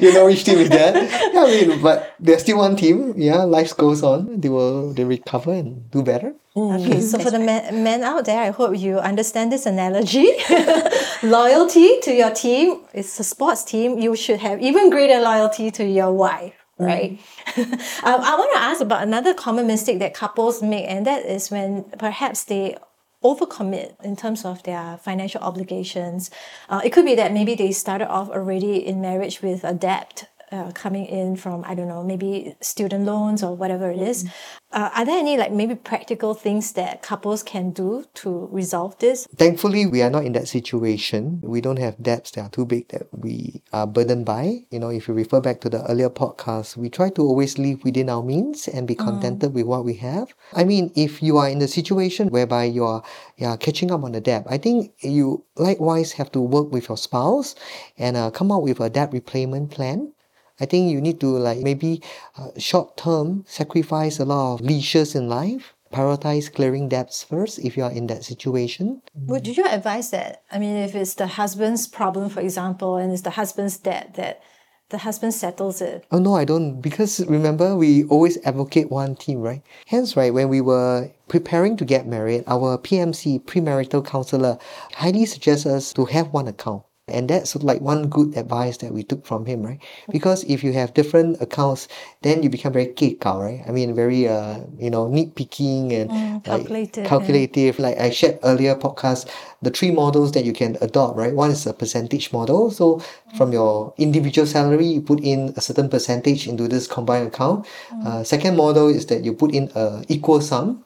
you 0.01 0.13
know 0.15 0.25
which 0.27 0.45
team 0.45 0.59
is 0.59 0.71
that? 0.71 0.97
I 0.97 1.45
mean, 1.47 1.83
but 1.83 2.15
they're 2.19 2.39
still 2.39 2.59
one 2.59 2.75
team. 2.77 3.15
Yeah, 3.17 3.43
life 3.45 3.77
goes 3.77 4.03
on. 4.03 4.41
They 4.41 4.49
will 4.49 4.93
they 4.95 5.05
recover 5.05 5.53
and 5.53 5.91
do 5.91 6.03
better. 6.03 6.33
Mm. 6.57 6.81
Okay, 6.81 7.01
so 7.01 7.19
for 7.19 7.31
the 7.31 7.39
men, 7.39 7.83
men 7.85 8.03
out 8.03 8.25
there, 8.27 8.41
I 8.43 8.51
hope 8.51 8.77
you 8.79 8.99
understand 8.99 9.53
this 9.53 9.65
analogy. 9.67 10.29
loyalty 11.23 12.01
to 12.03 12.13
your 12.13 12.31
team, 12.31 12.81
it's 12.93 13.19
a 13.21 13.25
sports 13.25 13.65
team, 13.65 13.99
you 13.99 14.15
should 14.17 14.41
have 14.41 14.61
even 14.61 14.91
greater 14.91 15.21
loyalty 15.21 15.71
to 15.71 15.85
your 15.85 16.13
wife, 16.13 16.55
right? 16.85 17.21
um, 17.57 17.71
I 18.05 18.37
want 18.37 18.53
to 18.55 18.61
ask 18.61 18.81
about 18.81 19.03
another 19.03 19.35
common 19.35 19.67
mistake 19.67 19.99
that 20.01 20.15
couples 20.15 20.63
make, 20.63 20.87
and 20.89 21.07
that 21.07 21.25
is 21.25 21.51
when 21.51 21.85
perhaps 21.99 22.45
they 22.45 22.77
overcommit 23.23 23.95
in 24.03 24.17
terms 24.17 24.45
of 24.45 24.63
their 24.65 24.97
financial 24.99 25.41
obligations. 25.41 26.31
Uh, 26.69 26.81
it 26.85 26.91
could 26.91 27.05
be 27.05 27.15
that 27.15 27.33
maybe 27.33 27.55
they 27.55 27.73
started 27.73 28.09
off 28.09 28.29
already 28.31 28.85
in 28.85 29.01
marriage 29.01 29.43
with 29.43 29.65
a 29.65 29.73
debt 29.73 30.29
uh, 30.53 30.71
coming 30.73 31.07
in 31.07 31.37
from 31.37 31.65
I 31.65 31.75
don't 31.75 31.89
know 31.89 32.05
maybe 32.05 32.55
student 32.61 33.05
loans 33.05 33.43
or 33.43 33.57
whatever 33.57 33.91
it 33.91 34.01
is. 34.01 34.29
Uh, 34.71 34.91
are 34.95 35.05
there 35.05 35.19
any 35.19 35.37
like 35.37 35.53
maybe 35.53 35.75
practical 35.75 36.35
things 36.35 36.73
that 36.73 37.03
couples 37.03 37.43
can 37.43 37.71
do 37.71 38.05
to 38.15 38.49
resolve 38.51 38.99
this? 38.99 39.27
Thankfully, 39.37 39.87
we 39.87 40.01
are 40.03 40.11
not 40.11 40.25
in 40.25 40.33
that 40.33 40.49
situation. 40.49 41.41
We 41.43 41.61
don't 41.61 41.79
have 41.79 42.03
debts 42.03 42.31
that 42.33 42.41
are 42.43 42.49
too 42.49 42.65
big 42.65 42.89
that 42.89 43.07
we 43.13 43.63
are 43.73 43.87
burdened 43.87 44.25
by. 44.25 44.65
You 44.71 44.79
know, 44.79 44.89
if 44.89 45.09
you 45.09 45.15
refer 45.15 45.41
back 45.41 45.61
to 45.63 45.69
the 45.69 45.85
earlier 45.91 46.09
podcast, 46.09 46.77
we 46.77 46.89
try 46.89 47.11
to 47.11 47.23
always 47.23 47.59
live 47.59 47.85
within 47.85 48.09
our 48.09 48.23
means 48.23 48.67
and 48.69 48.89
be 48.89 48.95
contented 48.95 49.53
with 49.53 49.67
what 49.67 49.85
we 49.85 49.95
have. 49.95 50.35
I 50.55 50.65
mean, 50.65 50.91
if 50.95 51.23
you 51.23 51.37
are 51.39 51.49
in 51.49 51.59
the 51.59 51.69
situation 51.69 52.29
whereby 52.29 52.65
you 52.65 52.85
are, 52.85 53.03
you 53.37 53.47
are 53.47 53.57
catching 53.57 53.91
up 53.91 54.05
on 54.05 54.13
the 54.13 54.21
debt, 54.21 54.47
I 54.49 54.59
think 54.59 54.93
you 55.01 55.45
likewise 55.57 56.13
have 56.13 56.33
to 56.33 56.41
work 56.41 56.73
with 56.73 56.89
your 56.89 56.97
spouse 56.97 57.55
and 57.99 58.17
uh, 58.17 58.31
come 58.31 58.51
up 58.51 58.63
with 58.63 58.81
a 58.81 58.89
debt 58.89 59.13
repayment 59.13 59.71
plan. 59.71 60.12
I 60.63 60.65
think 60.65 60.93
you 60.93 61.01
need 61.01 61.19
to 61.21 61.27
like 61.27 61.59
maybe 61.59 62.01
uh, 62.39 62.51
short 62.57 62.97
term 62.97 63.45
sacrifice 63.49 64.21
a 64.21 64.25
lot 64.25 64.55
of 64.55 64.61
leisures 64.61 65.17
in 65.17 65.29
life. 65.29 65.75
Prioritize 65.93 66.51
clearing 66.55 66.89
debts 66.89 67.25
first 67.25 67.59
if 67.59 67.77
you 67.77 67.83
are 67.83 67.91
in 67.91 68.07
that 68.07 68.23
situation. 68.23 69.03
Would 69.27 69.47
you 69.49 69.67
advise 69.67 70.11
that? 70.13 70.43
I 70.53 70.61
mean, 70.61 70.77
if 70.77 70.95
it's 70.95 71.15
the 71.15 71.27
husband's 71.27 71.89
problem, 71.89 72.31
for 72.31 72.41
example, 72.41 72.97
and 72.97 73.13
it's 73.13 73.23
the 73.23 73.31
husband's 73.31 73.77
debt, 73.77 74.15
that 74.15 74.41
the 74.91 74.99
husband 74.99 75.35
settles 75.35 75.83
it. 75.83 76.07
Oh 76.13 76.21
no, 76.21 76.37
I 76.37 76.45
don't 76.45 76.81
because 76.81 77.19
remember 77.27 77.75
we 77.75 78.05
always 78.05 78.39
advocate 78.45 78.89
one 78.89 79.17
team, 79.17 79.41
right? 79.41 79.63
Hence, 79.87 80.17
right, 80.17 80.33
when 80.33 80.49
we 80.49 80.61
were 80.61 81.11
preparing 81.27 81.77
to 81.79 81.85
get 81.85 82.07
married, 82.07 82.45
our 82.47 82.79
PMC 82.79 83.45
premarital 83.45 84.07
counselor 84.07 84.59
highly 84.95 85.27
suggests 85.27 85.67
us 85.67 85.93
to 85.95 86.05
have 86.05 86.33
one 86.33 86.47
account. 86.47 86.85
And 87.13 87.29
that's 87.29 87.55
like 87.57 87.81
one 87.81 88.09
good 88.09 88.37
advice 88.37 88.79
that 88.79 88.93
we 88.93 89.03
took 89.03 89.27
from 89.27 89.47
him, 89.47 89.63
right? 89.63 89.79
Because 90.11 90.45
if 90.45 90.65
you 90.65 90.73
have 90.73 90.95
different 90.95 91.41
accounts, 91.41 91.89
then 92.23 92.43
you 92.43 92.49
become 92.49 92.73
very 92.73 92.87
kekau, 92.89 93.41
right? 93.41 93.63
I 93.67 93.71
mean, 93.71 93.95
very, 93.95 94.27
uh, 94.29 94.61
you 94.79 94.91
know, 94.91 95.07
nitpicking 95.07 95.93
and 95.93 96.11
like, 96.11 96.45
calculative, 96.45 97.05
yeah. 97.05 97.09
calculative. 97.09 97.79
Like 97.79 97.99
I 97.99 98.11
shared 98.11 98.39
earlier 98.43 98.75
podcast, 98.75 99.29
the 99.61 99.71
three 99.71 99.91
models 99.91 100.33
that 100.33 100.45
you 100.45 100.53
can 100.53 100.77
adopt, 100.81 101.17
right? 101.17 101.35
One 101.35 101.51
is 101.51 101.67
a 101.67 101.73
percentage 101.73 102.33
model. 102.33 102.71
So 102.71 103.03
from 103.37 103.53
your 103.53 103.95
individual 103.99 104.47
salary, 104.47 104.87
you 104.87 105.01
put 105.01 105.21
in 105.21 105.55
a 105.57 105.61
certain 105.61 105.89
percentage 105.89 106.49
into 106.49 106.69
this 106.69 106.87
combined 106.87 107.29
account. 107.29 107.67
Uh, 108.05 108.25
second 108.25 108.57
model 108.57 108.89
is 108.89 109.07
that 109.07 109.25
you 109.25 109.33
put 109.33 109.55
in 109.55 109.71
a 109.75 110.05
equal 110.09 110.41
sum. 110.41 110.85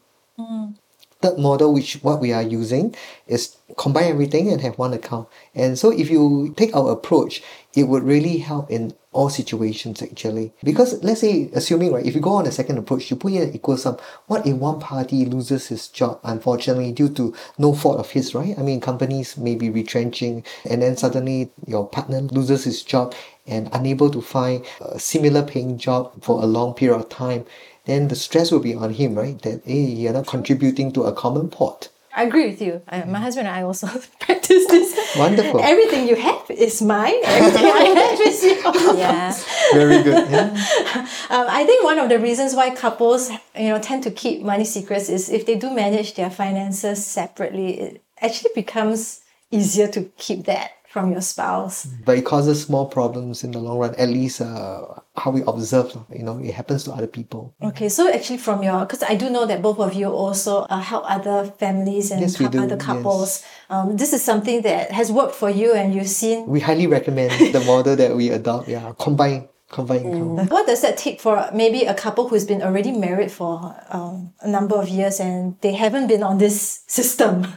Third 1.26 1.38
model, 1.38 1.74
which 1.74 1.94
what 2.02 2.20
we 2.20 2.32
are 2.32 2.42
using, 2.42 2.94
is 3.26 3.56
combine 3.76 4.04
everything 4.04 4.48
and 4.48 4.60
have 4.60 4.78
one 4.78 4.92
account. 4.92 5.28
And 5.56 5.76
so 5.76 5.90
if 5.90 6.08
you 6.08 6.54
take 6.56 6.74
our 6.76 6.92
approach, 6.92 7.42
it 7.74 7.84
would 7.84 8.04
really 8.04 8.38
help 8.38 8.70
in 8.70 8.94
all 9.12 9.28
situations 9.28 10.02
actually. 10.02 10.52
Because 10.62 11.02
let's 11.02 11.22
say, 11.22 11.50
assuming 11.52 11.92
right, 11.92 12.06
if 12.06 12.14
you 12.14 12.20
go 12.20 12.34
on 12.34 12.46
a 12.46 12.52
second 12.52 12.78
approach, 12.78 13.10
you 13.10 13.16
put 13.16 13.32
in 13.32 13.42
an 13.42 13.54
equal 13.54 13.76
sum. 13.76 13.98
What 14.26 14.46
if 14.46 14.54
one 14.56 14.78
party 14.78 15.24
loses 15.24 15.66
his 15.66 15.88
job, 15.88 16.20
unfortunately, 16.22 16.92
due 16.92 17.08
to 17.10 17.34
no 17.58 17.74
fault 17.74 17.98
of 17.98 18.10
his, 18.10 18.34
right? 18.34 18.56
I 18.56 18.62
mean, 18.62 18.80
companies 18.80 19.36
may 19.36 19.56
be 19.56 19.68
retrenching, 19.68 20.44
and 20.68 20.82
then 20.82 20.96
suddenly 20.96 21.50
your 21.66 21.88
partner 21.88 22.20
loses 22.20 22.64
his 22.64 22.82
job 22.84 23.14
and 23.46 23.68
unable 23.72 24.10
to 24.10 24.20
find 24.20 24.64
a 24.80 24.98
similar 24.98 25.42
paying 25.42 25.78
job 25.78 26.22
for 26.22 26.42
a 26.42 26.46
long 26.46 26.74
period 26.74 26.98
of 26.98 27.08
time. 27.08 27.46
Then 27.86 28.08
the 28.08 28.16
stress 28.16 28.50
will 28.50 28.60
be 28.60 28.74
on 28.74 28.92
him, 28.94 29.14
right? 29.14 29.40
That 29.42 29.62
hey, 29.64 29.84
you're 29.84 30.12
not 30.12 30.26
contributing 30.26 30.92
to 30.92 31.04
a 31.04 31.12
common 31.12 31.48
pot. 31.48 31.88
I 32.16 32.22
agree 32.22 32.48
with 32.48 32.62
you. 32.62 32.80
I, 32.88 33.04
my 33.04 33.20
husband 33.20 33.46
and 33.46 33.54
I 33.56 33.62
also 33.62 33.86
practice 34.20 34.66
this. 34.66 35.16
Wonderful. 35.18 35.60
Everything 35.60 36.08
you 36.08 36.16
have 36.16 36.50
is 36.50 36.80
mine. 36.80 37.14
Everything 37.24 37.66
I 37.66 37.84
have 38.00 38.20
is 38.20 38.42
yours. 38.42 38.98
Yeah. 38.98 39.34
Very 39.72 40.02
good. 40.02 40.30
Yeah. 40.30 41.06
Um, 41.28 41.46
I 41.50 41.64
think 41.66 41.82
one 41.82 41.98
of 41.98 42.08
the 42.08 42.20
reasons 42.20 42.54
why 42.54 42.70
couples, 42.70 43.30
you 43.58 43.68
know, 43.68 43.80
tend 43.80 44.04
to 44.04 44.12
keep 44.12 44.42
money 44.42 44.64
secrets 44.64 45.08
is 45.08 45.28
if 45.28 45.44
they 45.44 45.56
do 45.56 45.74
manage 45.74 46.14
their 46.14 46.30
finances 46.30 47.04
separately, 47.04 47.80
it 47.80 48.04
actually 48.22 48.52
becomes 48.54 49.22
easier 49.50 49.88
to 49.88 50.04
keep 50.16 50.44
that 50.44 50.70
from 50.96 51.12
your 51.12 51.20
spouse. 51.20 51.84
But 52.06 52.16
it 52.16 52.24
causes 52.24 52.62
small 52.62 52.86
problems 52.86 53.44
in 53.44 53.50
the 53.52 53.58
long 53.58 53.76
run. 53.76 53.94
At 53.96 54.08
least 54.08 54.40
uh, 54.40 54.80
how 55.14 55.30
we 55.30 55.42
observe, 55.46 55.92
you 56.10 56.22
know, 56.22 56.38
it 56.38 56.54
happens 56.54 56.84
to 56.84 56.92
other 56.92 57.06
people. 57.06 57.54
Okay, 57.62 57.90
so 57.90 58.10
actually 58.10 58.38
from 58.38 58.62
your, 58.62 58.80
because 58.80 59.02
I 59.02 59.14
do 59.14 59.28
know 59.28 59.44
that 59.44 59.60
both 59.60 59.78
of 59.78 59.92
you 59.92 60.08
also 60.08 60.60
uh, 60.60 60.80
help 60.80 61.04
other 61.04 61.52
families 61.58 62.10
and 62.10 62.22
Yes, 62.22 62.36
do, 62.36 62.46
other 62.46 62.78
couples. 62.78 63.44
Um, 63.68 63.98
this 63.98 64.14
is 64.14 64.24
something 64.24 64.62
that 64.62 64.90
has 64.90 65.12
worked 65.12 65.34
for 65.34 65.50
you 65.50 65.74
and 65.74 65.94
you've 65.94 66.08
seen. 66.08 66.46
We 66.46 66.60
highly 66.60 66.86
recommend 66.86 67.52
the 67.52 67.60
model 67.60 67.94
that 67.94 68.16
we 68.16 68.30
adopt. 68.30 68.66
Yeah, 68.66 68.94
combine, 68.98 69.50
combine 69.68 70.00
income. 70.00 70.48
What 70.48 70.66
does 70.66 70.80
that 70.80 70.96
take 70.96 71.20
for 71.20 71.50
maybe 71.52 71.84
a 71.84 71.92
couple 71.92 72.30
who's 72.30 72.46
been 72.46 72.62
already 72.62 72.92
married 72.92 73.30
for 73.30 73.76
um, 73.90 74.32
a 74.40 74.48
number 74.48 74.76
of 74.76 74.88
years 74.88 75.20
and 75.20 75.60
they 75.60 75.74
haven't 75.74 76.06
been 76.06 76.22
on 76.22 76.38
this 76.38 76.84
system? 76.86 77.52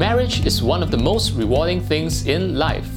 Marriage 0.00 0.46
is 0.46 0.62
one 0.62 0.82
of 0.82 0.90
the 0.90 0.96
most 0.96 1.32
rewarding 1.32 1.78
things 1.78 2.26
in 2.26 2.56
life. 2.56 2.88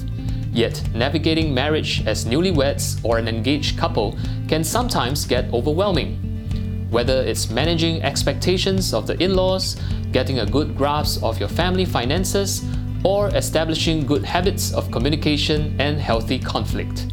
Yet, 0.53 0.81
navigating 0.95 1.53
marriage 1.53 2.01
as 2.07 2.23
newlyweds 2.23 3.03
or 3.03 3.17
an 3.17 3.27
engaged 3.27 3.77
couple 3.77 4.17
can 4.47 4.63
sometimes 4.63 5.25
get 5.25 5.53
overwhelming. 5.53 6.15
Whether 6.89 7.21
it's 7.23 7.49
managing 7.49 8.01
expectations 8.03 8.93
of 8.93 9.05
the 9.05 9.21
in 9.21 9.35
laws, 9.35 9.75
getting 10.13 10.39
a 10.39 10.45
good 10.45 10.77
grasp 10.77 11.21
of 11.23 11.41
your 11.41 11.49
family 11.49 11.83
finances, 11.83 12.63
or 13.03 13.27
establishing 13.35 14.05
good 14.05 14.23
habits 14.23 14.73
of 14.73 14.89
communication 14.89 15.75
and 15.81 15.99
healthy 15.99 16.39
conflict. 16.39 17.07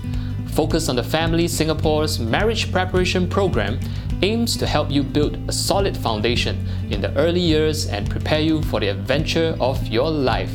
Focus 0.53 0.89
on 0.89 0.95
the 0.95 1.03
Family 1.03 1.49
Singapore's 1.49 2.21
marriage 2.21 2.71
preparation 2.71 3.29
program 3.29 3.81
aims 4.23 4.57
to 4.57 4.67
help 4.67 4.91
you 4.91 5.03
build 5.03 5.39
a 5.49 5.53
solid 5.53 5.97
foundation 5.97 6.67
in 6.91 7.01
the 7.01 7.15
early 7.17 7.41
years 7.41 7.87
and 7.87 8.09
prepare 8.09 8.41
you 8.41 8.63
for 8.63 8.81
the 8.81 8.89
adventure 8.89 9.57
of 9.61 9.87
your 9.89 10.11
life. 10.11 10.51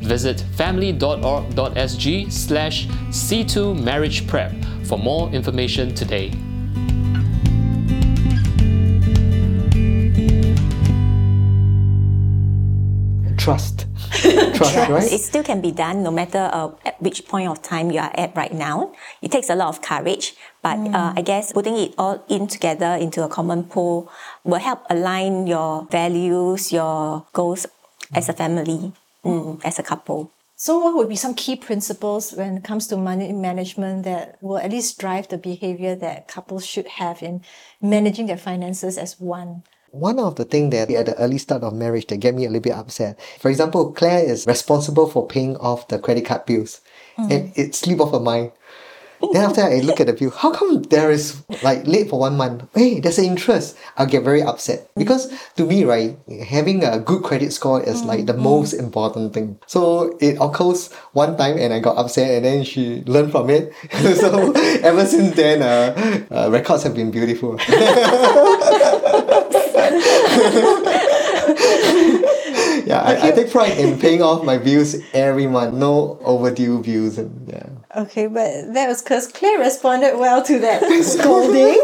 Visit 0.00 0.40
family.org.sg 0.56 2.30
slash 2.30 2.86
C2 2.86 3.82
Marriage 3.82 4.26
Prep 4.26 4.52
for 4.84 4.98
more 4.98 5.30
information 5.30 5.94
today. 5.94 6.30
Trust. 13.38 13.86
Trust, 14.54 14.76
right? 14.88 15.12
It 15.12 15.20
still 15.20 15.42
can 15.42 15.60
be 15.60 15.70
done 15.70 16.02
no 16.02 16.10
matter 16.10 16.48
uh, 16.52 16.70
at 16.84 17.00
which 17.02 17.26
point 17.26 17.48
of 17.48 17.60
time 17.62 17.90
you 17.90 18.00
are 18.00 18.12
at 18.14 18.34
right 18.36 18.52
now. 18.52 18.92
It 19.20 19.32
takes 19.32 19.50
a 19.50 19.54
lot 19.54 19.68
of 19.68 19.82
courage, 19.82 20.34
but 20.64 20.80
uh, 20.96 21.12
I 21.14 21.20
guess 21.20 21.52
putting 21.52 21.76
it 21.76 21.94
all 21.98 22.24
in 22.26 22.48
together 22.48 22.96
into 22.96 23.22
a 23.22 23.28
common 23.28 23.64
pool 23.64 24.10
will 24.44 24.58
help 24.58 24.80
align 24.88 25.46
your 25.46 25.86
values, 25.90 26.72
your 26.72 27.26
goals 27.34 27.66
as 28.14 28.30
a 28.30 28.32
family, 28.32 28.94
mm, 29.22 29.60
as 29.62 29.78
a 29.78 29.82
couple. 29.82 30.32
So, 30.56 30.78
what 30.78 30.94
would 30.94 31.10
be 31.10 31.16
some 31.16 31.34
key 31.34 31.56
principles 31.56 32.32
when 32.32 32.56
it 32.56 32.64
comes 32.64 32.86
to 32.86 32.96
money 32.96 33.30
management 33.34 34.04
that 34.04 34.38
will 34.40 34.56
at 34.56 34.70
least 34.70 34.98
drive 34.98 35.28
the 35.28 35.36
behavior 35.36 35.94
that 35.96 36.28
couples 36.28 36.64
should 36.64 36.86
have 36.96 37.22
in 37.22 37.42
managing 37.82 38.24
their 38.24 38.38
finances 38.38 38.96
as 38.96 39.20
one? 39.20 39.64
One 39.90 40.18
of 40.18 40.36
the 40.36 40.46
things 40.46 40.70
that 40.72 40.90
at 40.90 41.06
the 41.06 41.18
early 41.18 41.38
start 41.38 41.62
of 41.62 41.74
marriage 41.74 42.06
that 42.06 42.16
get 42.16 42.34
me 42.34 42.46
a 42.46 42.48
little 42.48 42.62
bit 42.62 42.72
upset. 42.72 43.20
For 43.38 43.50
example, 43.50 43.92
Claire 43.92 44.24
is 44.24 44.46
responsible 44.46 45.10
for 45.10 45.26
paying 45.26 45.56
off 45.58 45.88
the 45.88 45.98
credit 45.98 46.24
card 46.24 46.46
bills. 46.46 46.80
And 47.16 47.52
it 47.54 47.76
slip 47.76 48.00
off 48.00 48.10
her 48.10 48.18
mind. 48.18 48.50
Then 49.32 49.44
after 49.44 49.62
I 49.62 49.80
look 49.80 50.00
at 50.00 50.06
the 50.06 50.12
bill. 50.12 50.30
How 50.30 50.50
come 50.50 50.82
there 50.84 51.10
is 51.10 51.42
like 51.62 51.86
late 51.86 52.10
for 52.10 52.18
one 52.18 52.36
month? 52.36 52.64
Hey, 52.74 53.00
there's 53.00 53.18
an 53.18 53.24
interest. 53.24 53.76
I'll 53.96 54.06
get 54.06 54.24
very 54.24 54.42
upset 54.42 54.90
because 54.96 55.32
to 55.56 55.64
me, 55.64 55.84
right, 55.84 56.16
having 56.46 56.84
a 56.84 56.98
good 56.98 57.22
credit 57.22 57.52
score 57.52 57.82
is 57.82 58.02
like 58.02 58.26
the 58.26 58.34
most 58.34 58.72
important 58.72 59.34
thing. 59.34 59.58
So 59.66 60.16
it 60.20 60.36
occurs 60.40 60.92
one 61.12 61.36
time, 61.36 61.58
and 61.58 61.72
I 61.72 61.80
got 61.80 61.96
upset, 61.96 62.30
and 62.30 62.44
then 62.44 62.64
she 62.64 63.02
learned 63.06 63.32
from 63.32 63.50
it. 63.50 63.72
so 64.20 64.52
ever 64.82 65.06
since 65.06 65.34
then, 65.36 65.62
uh, 65.62 66.26
uh, 66.30 66.50
records 66.50 66.82
have 66.82 66.94
been 66.94 67.10
beautiful. 67.10 67.58
yeah, 72.86 73.00
I, 73.00 73.28
I 73.28 73.30
take 73.32 73.50
pride 73.50 73.78
in 73.78 73.98
paying 73.98 74.22
off 74.22 74.44
my 74.44 74.58
bills 74.58 74.96
every 75.12 75.46
month. 75.46 75.74
No 75.74 76.18
overdue 76.22 76.82
bills, 76.82 77.18
and 77.18 77.48
yeah. 77.48 77.68
Okay, 77.96 78.26
but 78.26 78.74
that 78.74 78.88
was 78.88 79.02
because 79.02 79.28
Claire 79.28 79.60
responded 79.60 80.18
well 80.18 80.42
to 80.42 80.58
that 80.58 80.82
scolding. 81.04 81.78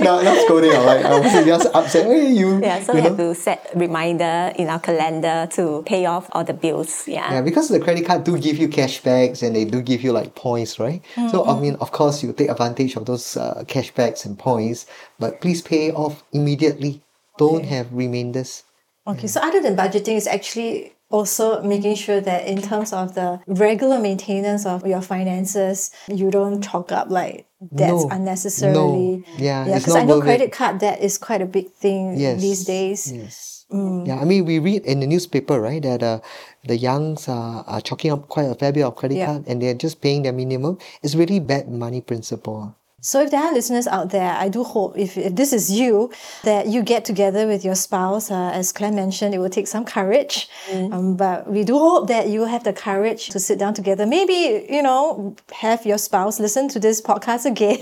not, 0.04 0.22
not 0.22 0.44
scolding, 0.44 0.70
alright. 0.72 1.04
I 1.04 1.18
was 1.18 1.32
just 1.46 1.68
upset. 1.74 2.04
Hey, 2.04 2.32
you. 2.32 2.60
Yeah, 2.60 2.82
so 2.82 2.92
you 2.92 2.98
we 2.98 3.02
have 3.02 3.16
to 3.16 3.34
set 3.34 3.70
reminder 3.74 4.52
in 4.56 4.68
our 4.68 4.78
calendar 4.80 5.48
to 5.52 5.82
pay 5.86 6.04
off 6.04 6.28
all 6.32 6.44
the 6.44 6.52
bills. 6.52 7.08
Yeah. 7.08 7.32
Yeah, 7.32 7.40
because 7.40 7.68
the 7.68 7.80
credit 7.80 8.04
card 8.04 8.24
do 8.24 8.38
give 8.38 8.58
you 8.58 8.68
cashbacks 8.68 9.42
and 9.42 9.56
they 9.56 9.64
do 9.64 9.80
give 9.80 10.02
you 10.02 10.12
like 10.12 10.34
points, 10.34 10.78
right? 10.78 11.02
So 11.30 11.46
I 11.46 11.58
mean, 11.58 11.76
of 11.76 11.90
course, 11.90 12.22
you 12.22 12.32
take 12.32 12.50
advantage 12.50 12.96
of 12.96 13.06
those 13.06 13.36
uh, 13.36 13.64
cashbacks 13.66 14.26
and 14.26 14.38
points, 14.38 14.86
but 15.18 15.40
please 15.40 15.62
pay 15.62 15.90
off 15.90 16.22
immediately. 16.32 17.02
Don't 17.38 17.64
have 17.64 17.92
remainders. 17.92 18.62
Okay, 19.06 19.26
so 19.26 19.40
other 19.40 19.60
than 19.62 19.76
budgeting, 19.76 20.16
it's 20.16 20.26
actually 20.26 20.92
also 21.10 21.62
making 21.62 21.94
sure 21.94 22.20
that 22.20 22.46
in 22.46 22.60
terms 22.60 22.92
of 22.92 23.14
the 23.14 23.40
regular 23.46 24.00
maintenance 24.00 24.66
of 24.66 24.84
your 24.86 25.00
finances, 25.00 25.92
you 26.08 26.30
don't 26.30 26.62
chalk 26.62 26.90
up 26.90 27.08
like 27.10 27.46
debts 27.74 28.02
No, 28.04 28.08
unnecessarily. 28.10 29.18
no. 29.18 29.22
Yeah, 29.38 29.66
yeah, 29.66 29.78
because 29.78 29.94
I 29.96 30.04
know 30.04 30.16
worth 30.18 30.24
it. 30.24 30.26
credit 30.26 30.52
card 30.52 30.78
debt 30.78 31.00
is 31.00 31.18
quite 31.18 31.40
a 31.42 31.46
big 31.46 31.70
thing 31.70 32.18
Yes. 32.18 32.40
these 32.40 32.64
days. 32.64 33.12
Yes. 33.12 33.52
Yeah, 33.70 34.18
I 34.20 34.24
mean, 34.24 34.44
we 34.44 34.60
read 34.60 34.84
in 34.86 35.00
the 35.00 35.06
newspaper, 35.08 35.60
right, 35.60 35.82
that 35.82 36.00
uh, 36.02 36.20
the 36.66 36.76
youngs 36.76 37.28
are, 37.28 37.64
are 37.66 37.80
chalking 37.80 38.12
up 38.12 38.28
quite 38.28 38.44
a 38.46 38.54
fair 38.54 38.70
bit 38.72 38.84
of 38.84 38.94
credit 38.94 39.16
Yeah. 39.18 39.26
card 39.26 39.44
and 39.48 39.60
they're 39.60 39.74
just 39.74 40.00
paying 40.00 40.22
their 40.22 40.32
minimum. 40.32 40.78
It's 41.02 41.14
really 41.16 41.40
bad 41.40 41.68
money 41.68 42.00
principle. 42.00 42.76
So 43.06 43.22
if 43.22 43.30
there 43.30 43.40
are 43.40 43.54
listeners 43.54 43.86
out 43.86 44.10
there, 44.10 44.32
I 44.32 44.48
do 44.48 44.64
hope 44.64 44.98
if, 44.98 45.16
if 45.16 45.36
this 45.36 45.52
is 45.52 45.70
you, 45.70 46.10
that 46.42 46.66
you 46.66 46.82
get 46.82 47.04
together 47.04 47.46
with 47.46 47.64
your 47.64 47.76
spouse. 47.76 48.32
Uh, 48.32 48.50
as 48.52 48.72
Claire 48.72 48.90
mentioned, 48.90 49.32
it 49.32 49.38
will 49.38 49.48
take 49.48 49.68
some 49.68 49.84
courage. 49.84 50.48
Um, 50.72 51.16
but 51.16 51.48
we 51.48 51.62
do 51.62 51.78
hope 51.78 52.08
that 52.08 52.28
you 52.28 52.46
have 52.46 52.64
the 52.64 52.72
courage 52.72 53.28
to 53.28 53.38
sit 53.38 53.60
down 53.60 53.74
together. 53.74 54.06
Maybe, 54.06 54.66
you 54.68 54.82
know, 54.82 55.36
have 55.52 55.86
your 55.86 55.98
spouse 55.98 56.40
listen 56.40 56.66
to 56.70 56.80
this 56.80 57.00
podcast 57.00 57.46
again 57.46 57.78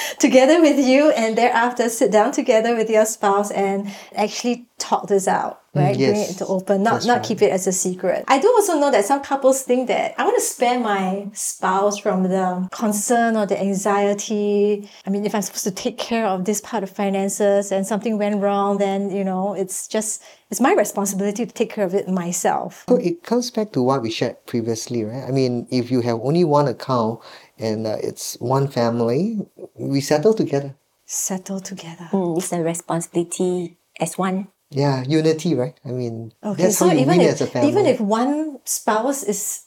together 0.20 0.60
with 0.60 0.78
you 0.78 1.10
and 1.10 1.36
thereafter 1.36 1.88
sit 1.88 2.12
down 2.12 2.30
together 2.30 2.76
with 2.76 2.88
your 2.88 3.04
spouse 3.04 3.50
and 3.50 3.90
actually 4.14 4.68
talk 4.78 5.08
this 5.08 5.26
out. 5.26 5.57
Right, 5.74 5.96
bring 5.96 6.00
yes. 6.00 6.30
it 6.30 6.38
to 6.38 6.46
open, 6.46 6.82
not 6.82 6.94
That's 6.94 7.06
not 7.06 7.16
right. 7.18 7.24
keep 7.26 7.42
it 7.42 7.52
as 7.52 7.66
a 7.66 7.72
secret. 7.72 8.24
I 8.26 8.38
do 8.38 8.48
also 8.48 8.78
know 8.80 8.90
that 8.90 9.04
some 9.04 9.20
couples 9.20 9.62
think 9.62 9.88
that 9.88 10.14
I 10.18 10.24
want 10.24 10.36
to 10.36 10.42
spare 10.42 10.80
my 10.80 11.28
spouse 11.34 11.98
from 11.98 12.22
the 12.22 12.68
concern 12.72 13.36
or 13.36 13.44
the 13.44 13.60
anxiety. 13.60 14.88
I 15.06 15.10
mean, 15.10 15.26
if 15.26 15.34
I'm 15.34 15.42
supposed 15.42 15.64
to 15.64 15.70
take 15.70 15.98
care 15.98 16.26
of 16.26 16.46
this 16.46 16.62
part 16.62 16.82
of 16.84 16.90
finances 16.90 17.70
and 17.70 17.86
something 17.86 18.16
went 18.16 18.40
wrong, 18.40 18.78
then 18.78 19.10
you 19.10 19.24
know, 19.24 19.52
it's 19.52 19.86
just 19.86 20.22
it's 20.50 20.60
my 20.60 20.72
responsibility 20.72 21.44
to 21.44 21.52
take 21.52 21.70
care 21.70 21.84
of 21.84 21.94
it 21.94 22.08
myself. 22.08 22.84
So 22.88 22.96
it 22.96 23.22
comes 23.22 23.50
back 23.50 23.72
to 23.72 23.82
what 23.82 24.00
we 24.00 24.10
shared 24.10 24.46
previously, 24.46 25.04
right? 25.04 25.24
I 25.28 25.30
mean, 25.30 25.66
if 25.70 25.90
you 25.90 26.00
have 26.00 26.18
only 26.22 26.44
one 26.44 26.66
account 26.66 27.20
and 27.58 27.86
uh, 27.86 27.98
it's 28.02 28.36
one 28.40 28.68
family, 28.68 29.46
we 29.74 30.00
settle 30.00 30.32
together. 30.32 30.74
Settle 31.04 31.60
together. 31.60 32.08
Mm, 32.12 32.38
it's 32.38 32.52
a 32.52 32.62
responsibility 32.62 33.76
as 34.00 34.16
one. 34.16 34.48
Yeah, 34.70 35.02
unity, 35.08 35.54
right? 35.54 35.74
I 35.84 35.88
mean, 35.90 36.32
Okay, 36.44 36.64
that's 36.64 36.78
so 36.78 36.86
how 36.88 36.92
you 36.92 37.00
even 37.00 37.18
win 37.18 37.26
if 37.26 37.32
as 37.34 37.40
a 37.40 37.46
family. 37.46 37.68
even 37.70 37.86
if 37.86 38.00
one 38.00 38.58
spouse 38.64 39.22
is 39.22 39.64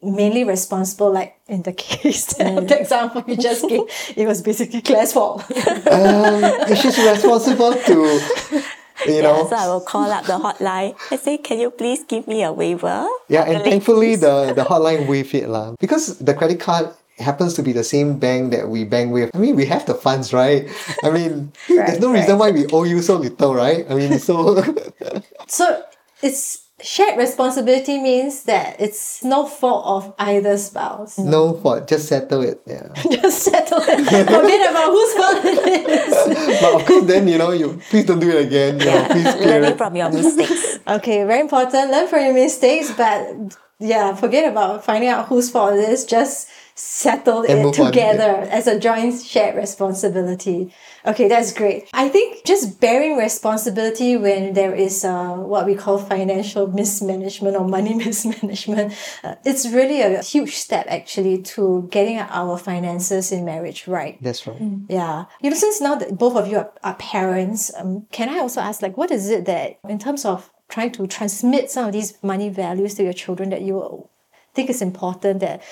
mainly 0.00 0.44
responsible, 0.44 1.10
like 1.10 1.34
in 1.48 1.62
the 1.62 1.72
case, 1.86 2.26
the 2.38 2.78
example 2.80 3.24
you 3.26 3.36
just 3.36 3.68
gave, 3.68 3.82
it 4.16 4.26
was 4.26 4.42
basically 4.42 4.80
Claire's 4.80 5.12
fault. 5.12 5.42
um, 5.42 6.38
it's 6.70 6.82
just 6.82 6.98
responsible 6.98 7.74
to, 7.74 7.94
you 9.10 9.22
know, 9.22 9.42
Yeah, 9.42 9.48
so 9.50 9.56
I 9.56 9.66
will 9.66 9.80
call 9.82 10.06
up 10.12 10.24
the 10.26 10.38
hotline 10.38 10.94
and 11.10 11.18
say, 11.18 11.38
can 11.38 11.58
you 11.58 11.70
please 11.70 12.04
give 12.04 12.28
me 12.28 12.44
a 12.44 12.52
waiver? 12.52 13.06
Yeah, 13.28 13.42
and 13.42 13.58
the 13.60 13.70
thankfully 13.70 14.14
the, 14.14 14.52
the 14.54 14.62
hotline 14.62 15.08
waive 15.08 15.34
it 15.34 15.48
lah. 15.48 15.74
Because 15.80 16.18
the 16.18 16.34
credit 16.34 16.60
card 16.60 16.90
happens 17.18 17.54
to 17.54 17.62
be 17.62 17.72
the 17.72 17.84
same 17.84 18.18
bank 18.18 18.52
that 18.52 18.68
we 18.68 18.84
bank 18.84 19.12
with. 19.12 19.30
I 19.34 19.38
mean, 19.38 19.56
we 19.56 19.66
have 19.66 19.86
the 19.86 19.94
funds, 19.94 20.32
right? 20.32 20.68
I 21.04 21.10
mean, 21.16 21.52
there's 21.68 21.98
no 22.00 22.12
Right, 22.12 22.20
reason 22.20 22.38
why 22.38 22.50
we 22.50 22.66
owe 22.72 22.84
you 22.84 23.02
so 23.02 23.16
little, 23.16 23.54
right? 23.54 23.84
I 23.90 23.94
mean, 23.94 24.18
so 24.18 24.62
So 25.48 25.82
it's 26.22 26.64
shared 26.80 27.18
responsibility 27.18 27.98
means 27.98 28.44
that 28.44 28.80
it's 28.80 29.24
no 29.24 29.46
fault 29.46 29.84
of 29.84 30.14
either 30.18 30.56
spouse. 30.56 31.18
no 31.18 31.54
fault, 31.54 31.88
just 31.88 32.06
settle 32.06 32.42
it. 32.42 32.60
Yeah. 32.66 32.86
Just 33.10 33.42
settle 33.42 33.82
it. 33.82 33.98
Forget 34.06 34.70
about 34.70 34.90
whose 34.94 35.12
fault 35.14 35.44
it 35.44 35.88
is. 35.90 36.60
But 36.60 36.74
of 36.80 36.86
course, 36.86 37.04
then 37.06 37.26
you 37.26 37.38
know, 37.38 37.50
you 37.50 37.80
please 37.90 38.04
don't 38.06 38.20
do 38.20 38.30
it 38.30 38.46
again. 38.46 38.78
You 38.78 38.86
know, 38.86 39.06
please 39.10 39.34
clear 39.34 39.48
Learning 39.58 39.72
it. 39.72 39.78
from 39.78 39.96
your 39.96 40.10
mistakes. 40.10 40.78
Okay, 40.86 41.24
very 41.24 41.40
important. 41.40 41.90
Learn 41.90 42.06
from 42.06 42.20
your 42.22 42.34
mistakes, 42.34 42.92
but 42.96 43.58
yeah, 43.80 44.14
forget 44.14 44.50
about 44.50 44.84
finding 44.84 45.08
out 45.10 45.26
whose 45.26 45.50
fault 45.50 45.72
it 45.74 45.88
is. 45.88 46.04
Just 46.04 46.46
settle 46.78 47.40
And 47.42 47.58
it 47.58 47.62
move 47.62 47.80
on, 47.80 47.86
together 47.86 48.46
as 48.50 48.68
a 48.68 48.78
joint 48.78 49.20
shared 49.20 49.56
responsibility. 49.56 50.72
Okay, 51.04 51.26
that's 51.26 51.52
great. 51.52 51.88
I 51.92 52.08
think 52.08 52.44
just 52.44 52.80
bearing 52.80 53.16
responsibility 53.16 54.16
when 54.16 54.52
there 54.52 54.74
is 54.74 55.04
uh, 55.04 55.34
what 55.34 55.66
we 55.66 55.74
call 55.74 55.98
financial 55.98 56.68
mismanagement 56.68 57.56
or 57.56 57.66
money 57.66 57.94
mismanagement, 58.06 58.94
uh, 59.24 59.34
it's 59.44 59.68
really 59.68 60.02
a 60.02 60.22
huge 60.22 60.54
step 60.54 60.86
actually 60.88 61.42
to 61.42 61.88
getting 61.90 62.18
our 62.18 62.56
finances 62.56 63.32
in 63.32 63.44
marriage 63.44 63.88
right. 63.88 64.16
That's 64.22 64.46
right. 64.46 64.60
Yeah. 64.88 65.24
You 65.40 65.50
know, 65.50 65.56
since 65.56 65.80
now 65.80 65.96
that 65.96 66.16
both 66.16 66.36
of 66.36 66.46
you 66.46 66.58
are, 66.58 66.72
are 66.84 66.94
parents, 66.94 67.72
um, 67.76 68.06
can 68.12 68.28
I 68.28 68.38
also 68.38 68.60
ask, 68.60 68.82
like, 68.82 68.96
what 68.96 69.10
is 69.10 69.28
it 69.30 69.46
that, 69.46 69.78
in 69.88 69.98
terms 69.98 70.24
of 70.24 70.52
trying 70.68 70.92
to 70.92 71.06
transmit 71.08 71.70
some 71.72 71.86
of 71.86 71.92
these 71.92 72.22
money 72.22 72.50
values 72.50 72.94
to 72.94 73.02
your 73.02 73.12
children, 73.12 73.50
that 73.50 73.62
you 73.62 74.08
think 74.54 74.70
is 74.70 74.82
important 74.82 75.40
that 75.40 75.62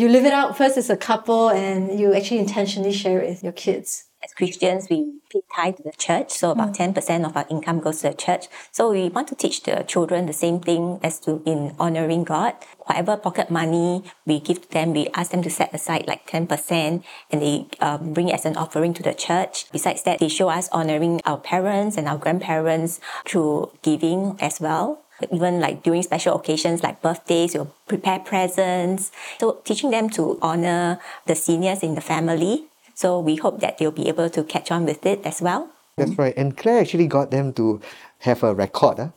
you 0.00 0.08
live 0.08 0.24
it 0.24 0.32
out 0.32 0.56
first 0.56 0.76
as 0.76 0.90
a 0.90 0.96
couple 0.96 1.48
and 1.48 1.98
you 1.98 2.14
actually 2.14 2.38
intentionally 2.38 2.92
share 2.92 3.20
it 3.20 3.28
with 3.28 3.42
your 3.42 3.52
kids? 3.52 4.04
As 4.24 4.32
Christians, 4.32 4.88
we 4.90 5.20
pay 5.30 5.42
tithe 5.54 5.76
to 5.76 5.82
the 5.84 5.92
church, 5.92 6.32
so 6.32 6.50
about 6.50 6.74
ten 6.74 6.92
percent 6.92 7.24
of 7.24 7.36
our 7.36 7.46
income 7.48 7.78
goes 7.78 8.00
to 8.00 8.08
the 8.08 8.14
church. 8.14 8.48
So 8.72 8.90
we 8.90 9.08
want 9.08 9.28
to 9.28 9.36
teach 9.36 9.62
the 9.62 9.84
children 9.86 10.26
the 10.26 10.32
same 10.32 10.58
thing 10.58 10.98
as 11.02 11.20
to 11.20 11.42
in 11.46 11.76
honoring 11.78 12.24
God. 12.24 12.54
Whatever 12.86 13.16
pocket 13.18 13.50
money 13.50 14.02
we 14.24 14.40
give 14.40 14.62
to 14.62 14.70
them, 14.70 14.94
we 14.94 15.06
ask 15.14 15.30
them 15.30 15.42
to 15.42 15.50
set 15.50 15.72
aside 15.72 16.08
like 16.08 16.26
ten 16.26 16.48
percent, 16.48 17.04
and 17.30 17.42
they 17.42 17.68
um, 17.80 18.14
bring 18.14 18.28
it 18.30 18.34
as 18.34 18.46
an 18.46 18.56
offering 18.56 18.94
to 18.94 19.02
the 19.02 19.14
church. 19.14 19.70
Besides 19.70 20.02
that, 20.04 20.18
they 20.18 20.28
show 20.28 20.48
us 20.48 20.68
honoring 20.72 21.20
our 21.24 21.38
parents 21.38 21.96
and 21.96 22.08
our 22.08 22.18
grandparents 22.18 22.98
through 23.26 23.70
giving 23.82 24.36
as 24.40 24.60
well. 24.60 25.05
Even 25.32 25.60
like 25.60 25.82
during 25.82 26.02
special 26.02 26.36
occasions 26.36 26.82
like 26.82 27.00
birthdays, 27.00 27.54
we'll 27.54 27.72
prepare 27.88 28.18
presents. 28.18 29.10
So 29.40 29.62
teaching 29.64 29.90
them 29.90 30.10
to 30.10 30.38
honor 30.42 31.00
the 31.26 31.34
seniors 31.34 31.82
in 31.82 31.94
the 31.94 32.00
family 32.02 32.68
So 32.96 33.20
we 33.20 33.36
hope 33.36 33.60
that 33.60 33.76
they'll 33.76 33.92
be 33.92 34.08
able 34.08 34.30
to 34.30 34.42
catch 34.42 34.72
on 34.72 34.86
with 34.86 35.04
it 35.04 35.20
as 35.22 35.42
well. 35.44 35.68
That's 36.00 36.16
right. 36.16 36.32
And 36.34 36.56
Claire 36.56 36.80
actually 36.80 37.06
got 37.06 37.30
them 37.30 37.52
to 37.52 37.80
have 38.20 38.42
a 38.42 38.54
record, 38.54 38.98
uh, 38.98 39.08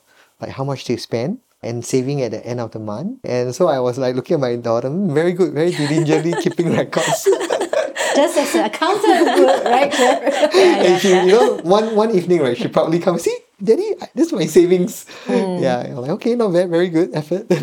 like 0.41 0.51
how 0.51 0.65
much 0.65 0.83
they 0.83 0.97
spend 0.97 1.39
and 1.63 1.83
saving 1.83 2.21
at 2.21 2.31
the 2.31 2.45
end 2.45 2.59
of 2.59 2.71
the 2.71 2.79
month. 2.79 3.19
And 3.23 3.55
so 3.55 3.67
I 3.67 3.79
was 3.79 3.97
like 3.97 4.15
looking 4.15 4.35
at 4.35 4.41
my 4.41 4.55
daughter, 4.57 4.89
"Mm, 4.89 5.13
very 5.13 5.31
good, 5.31 5.53
very 5.53 5.71
diligently 5.71 6.35
keeping 6.43 6.75
records. 6.75 7.23
Just 8.19 8.35
as 8.37 8.55
an 8.55 8.65
accountant 8.65 9.39
would, 9.39 9.63
right? 9.63 9.91
Claire? 9.91 10.27
and 10.83 10.99
she, 10.99 11.15
you 11.15 11.31
know, 11.31 11.57
one 11.63 11.95
one 11.95 12.11
evening, 12.11 12.41
right, 12.43 12.57
she 12.57 12.67
probably 12.67 12.99
comes, 12.99 13.23
see, 13.23 13.37
Daddy, 13.61 13.95
this 14.15 14.27
is 14.27 14.33
my 14.33 14.45
savings. 14.45 15.05
Yeah, 15.27 15.83
I'm 15.85 15.95
like, 15.97 16.11
okay, 16.11 16.35
not 16.35 16.53
bad, 16.53 16.69
very 16.69 16.89
good 16.89 17.13
effort. 17.13 17.47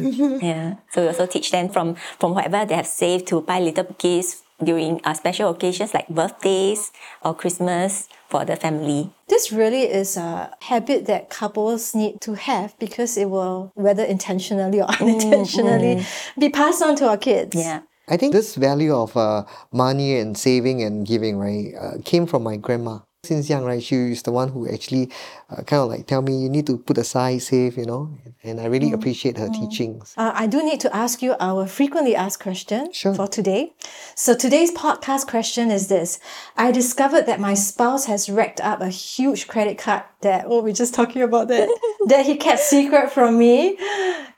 Yeah. 0.43 0.77
So 0.93 1.03
we 1.03 1.09
also 1.09 1.27
teach 1.27 1.51
them 1.51 1.69
from 1.69 1.97
from 2.19 2.35
whatever 2.35 2.65
they 2.67 2.75
have 2.77 2.87
saved 2.87 3.27
to 3.29 3.41
buy 3.41 3.61
little 3.61 3.87
gifts 3.99 4.43
during 4.63 5.01
uh, 5.05 5.15
special 5.15 5.51
occasions 5.51 5.93
like 5.95 6.09
birthdays 6.09 6.93
or 7.23 7.35
Christmas 7.35 8.09
for 8.29 8.45
the 8.45 8.57
family. 8.57 9.11
This 9.29 9.53
really 9.53 9.83
is 9.83 10.17
a 10.17 10.51
habit 10.63 11.07
that 11.07 11.31
couples 11.31 11.95
need 11.95 12.21
to 12.23 12.35
have 12.35 12.79
because 12.79 13.17
it 13.17 13.31
will, 13.31 13.73
whether 13.75 14.05
intentionally 14.05 14.81
or 14.81 14.89
unintentionally, 15.01 16.05
be 16.39 16.49
passed 16.49 16.83
on 16.83 16.97
to 16.97 17.09
our 17.09 17.17
kids. 17.19 17.55
Yeah. 17.57 17.81
I 18.09 18.17
think 18.17 18.33
this 18.33 18.55
value 18.55 18.95
of 18.95 19.17
uh, 19.17 19.45
money 19.73 20.17
and 20.17 20.39
saving 20.39 20.83
and 20.83 21.05
giving, 21.05 21.39
right, 21.39 21.75
uh, 21.75 21.99
came 22.05 22.27
from 22.27 22.45
my 22.45 22.57
grandma. 22.57 23.01
Since 23.27 23.51
young, 23.51 23.65
right, 23.65 23.83
she 23.83 23.97
is 24.13 24.23
the 24.23 24.31
one 24.31 24.49
who 24.51 24.69
actually 24.73 25.11
uh, 25.51 25.63
kind 25.63 25.83
of 25.83 25.89
like 25.89 26.07
tell 26.07 26.23
me 26.23 26.43
you 26.43 26.49
need 26.49 26.67
to 26.69 26.79
put 26.79 26.97
aside, 26.99 27.43
save, 27.43 27.77
you 27.77 27.85
know, 27.85 28.17
and 28.45 28.61
I 28.61 28.67
really 28.67 28.93
appreciate 28.93 29.37
her 29.37 29.49
teachings. 29.49 30.15
Uh, 30.17 30.31
I 30.35 30.47
do 30.47 30.63
need 30.63 30.81
to 30.81 30.95
ask 30.95 31.23
you 31.23 31.35
our 31.41 31.67
frequently 31.67 32.15
asked 32.15 32.41
question 32.41 32.93
Sure. 32.93 33.15
for 33.15 33.27
today. 33.27 33.75
So 34.15 34.37
today's 34.37 34.71
podcast 34.73 35.27
question 35.27 35.71
is 35.71 35.89
this. 35.89 36.21
I 36.57 36.71
discovered 36.71 37.27
that 37.27 37.41
my 37.41 37.55
spouse 37.55 38.07
has 38.07 38.31
racked 38.31 38.61
up 38.61 38.81
a 38.81 38.89
huge 38.89 39.49
credit 39.49 39.77
card 39.79 40.05
that, 40.21 40.45
oh, 40.47 40.63
we're 40.63 40.73
just 40.73 40.95
talking 40.95 41.23
about 41.23 41.49
that, 41.49 41.69
that 42.07 42.27
he 42.27 42.37
kept 42.37 42.61
secret 42.61 43.11
from 43.11 43.39
me 43.39 43.77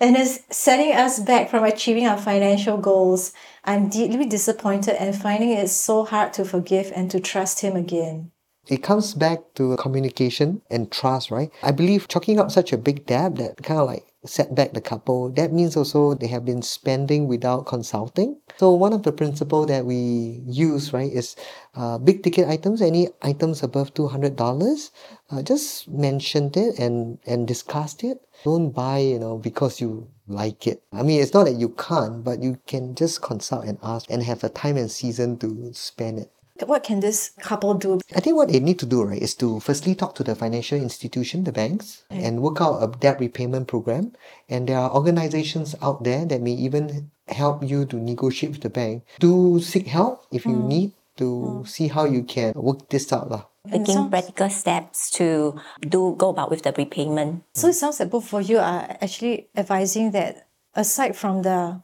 and 0.00 0.16
is 0.16 0.42
setting 0.50 0.92
us 0.94 1.20
back 1.20 1.50
from 1.50 1.64
achieving 1.64 2.06
our 2.06 2.18
financial 2.18 2.78
goals. 2.78 3.32
I'm 3.64 3.90
deeply 3.90 4.24
disappointed 4.24 4.96
and 5.00 5.14
finding 5.14 5.50
it 5.50 5.68
so 5.68 6.04
hard 6.04 6.32
to 6.34 6.44
forgive 6.44 6.90
and 6.94 7.10
to 7.10 7.20
trust 7.20 7.60
him 7.60 7.76
again. 7.76 8.30
It 8.68 8.82
comes 8.82 9.14
back 9.14 9.40
to 9.54 9.76
communication 9.76 10.60
and 10.70 10.92
trust, 10.92 11.30
right? 11.30 11.50
I 11.62 11.72
believe 11.72 12.06
chalking 12.06 12.38
up 12.38 12.50
such 12.50 12.72
a 12.72 12.78
big 12.78 13.06
debt 13.06 13.36
that 13.36 13.62
kind 13.62 13.80
of 13.80 13.86
like 13.86 14.04
set 14.26 14.54
back 14.54 14.72
the 14.72 14.80
couple, 14.80 15.30
that 15.30 15.52
means 15.52 15.76
also 15.76 16.14
they 16.14 16.26
have 16.26 16.44
been 16.44 16.62
spending 16.62 17.28
without 17.28 17.66
consulting. 17.66 18.36
So 18.58 18.72
one 18.74 18.92
of 18.92 19.02
the 19.04 19.12
principle 19.12 19.64
that 19.66 19.84
we 19.84 20.42
use, 20.46 20.92
right, 20.92 21.10
is 21.10 21.36
uh, 21.74 21.98
big 21.98 22.22
ticket 22.22 22.48
items, 22.48 22.82
any 22.82 23.08
items 23.22 23.62
above 23.62 23.94
$200, 23.94 24.90
uh, 25.30 25.42
just 25.42 25.88
mentioned 25.88 26.56
it 26.56 26.78
and, 26.78 27.18
and 27.26 27.46
discussed 27.46 28.04
it. 28.04 28.20
Don't 28.44 28.70
buy, 28.70 28.98
you 28.98 29.18
know, 29.18 29.38
because 29.38 29.80
you 29.80 30.08
like 30.26 30.66
it. 30.66 30.82
I 30.92 31.02
mean, 31.02 31.22
it's 31.22 31.32
not 31.32 31.44
that 31.44 31.54
you 31.54 31.70
can't, 31.70 32.22
but 32.22 32.42
you 32.42 32.58
can 32.66 32.94
just 32.94 33.22
consult 33.22 33.64
and 33.64 33.78
ask 33.82 34.10
and 34.10 34.22
have 34.22 34.44
a 34.44 34.48
time 34.48 34.76
and 34.76 34.90
season 34.90 35.38
to 35.38 35.70
spend 35.72 36.18
it. 36.20 36.30
What 36.66 36.82
can 36.82 37.00
this 37.00 37.30
couple 37.40 37.74
do? 37.74 38.00
I 38.14 38.20
think 38.20 38.36
what 38.36 38.48
they 38.48 38.60
need 38.60 38.78
to 38.80 38.86
do, 38.86 39.02
right, 39.02 39.20
is 39.20 39.34
to 39.36 39.60
firstly 39.60 39.94
talk 39.94 40.14
to 40.16 40.24
the 40.24 40.34
financial 40.34 40.78
institution, 40.78 41.44
the 41.44 41.52
banks, 41.52 42.04
and 42.10 42.42
work 42.42 42.60
out 42.60 42.82
a 42.82 42.88
debt 42.88 43.20
repayment 43.20 43.68
program. 43.68 44.12
And 44.48 44.68
there 44.68 44.78
are 44.78 44.90
organizations 44.90 45.74
out 45.82 46.04
there 46.04 46.24
that 46.26 46.40
may 46.40 46.52
even 46.52 47.10
help 47.28 47.62
you 47.62 47.84
to 47.86 47.96
negotiate 47.96 48.52
with 48.52 48.62
the 48.62 48.70
bank. 48.70 49.04
Do 49.20 49.60
seek 49.60 49.86
help 49.86 50.26
if 50.32 50.44
you 50.44 50.56
mm. 50.56 50.66
need 50.66 50.92
to 51.18 51.24
mm. 51.62 51.68
see 51.68 51.88
how 51.88 52.04
you 52.04 52.22
can 52.22 52.52
work 52.56 52.88
this 52.88 53.12
out. 53.12 53.30
lah. 53.30 53.44
Taking 53.68 54.08
sounds- 54.08 54.10
practical 54.10 54.48
steps 54.48 55.10
to 55.20 55.54
do 55.80 56.16
go 56.16 56.30
about 56.30 56.50
with 56.50 56.62
the 56.62 56.72
repayment. 56.72 57.44
So 57.52 57.68
it 57.68 57.76
sounds 57.76 58.00
like 58.00 58.10
both 58.10 58.32
of 58.32 58.48
you 58.48 58.58
are 58.58 58.96
actually 59.02 59.48
advising 59.54 60.12
that 60.12 60.48
aside 60.74 61.16
from 61.16 61.42
the 61.42 61.82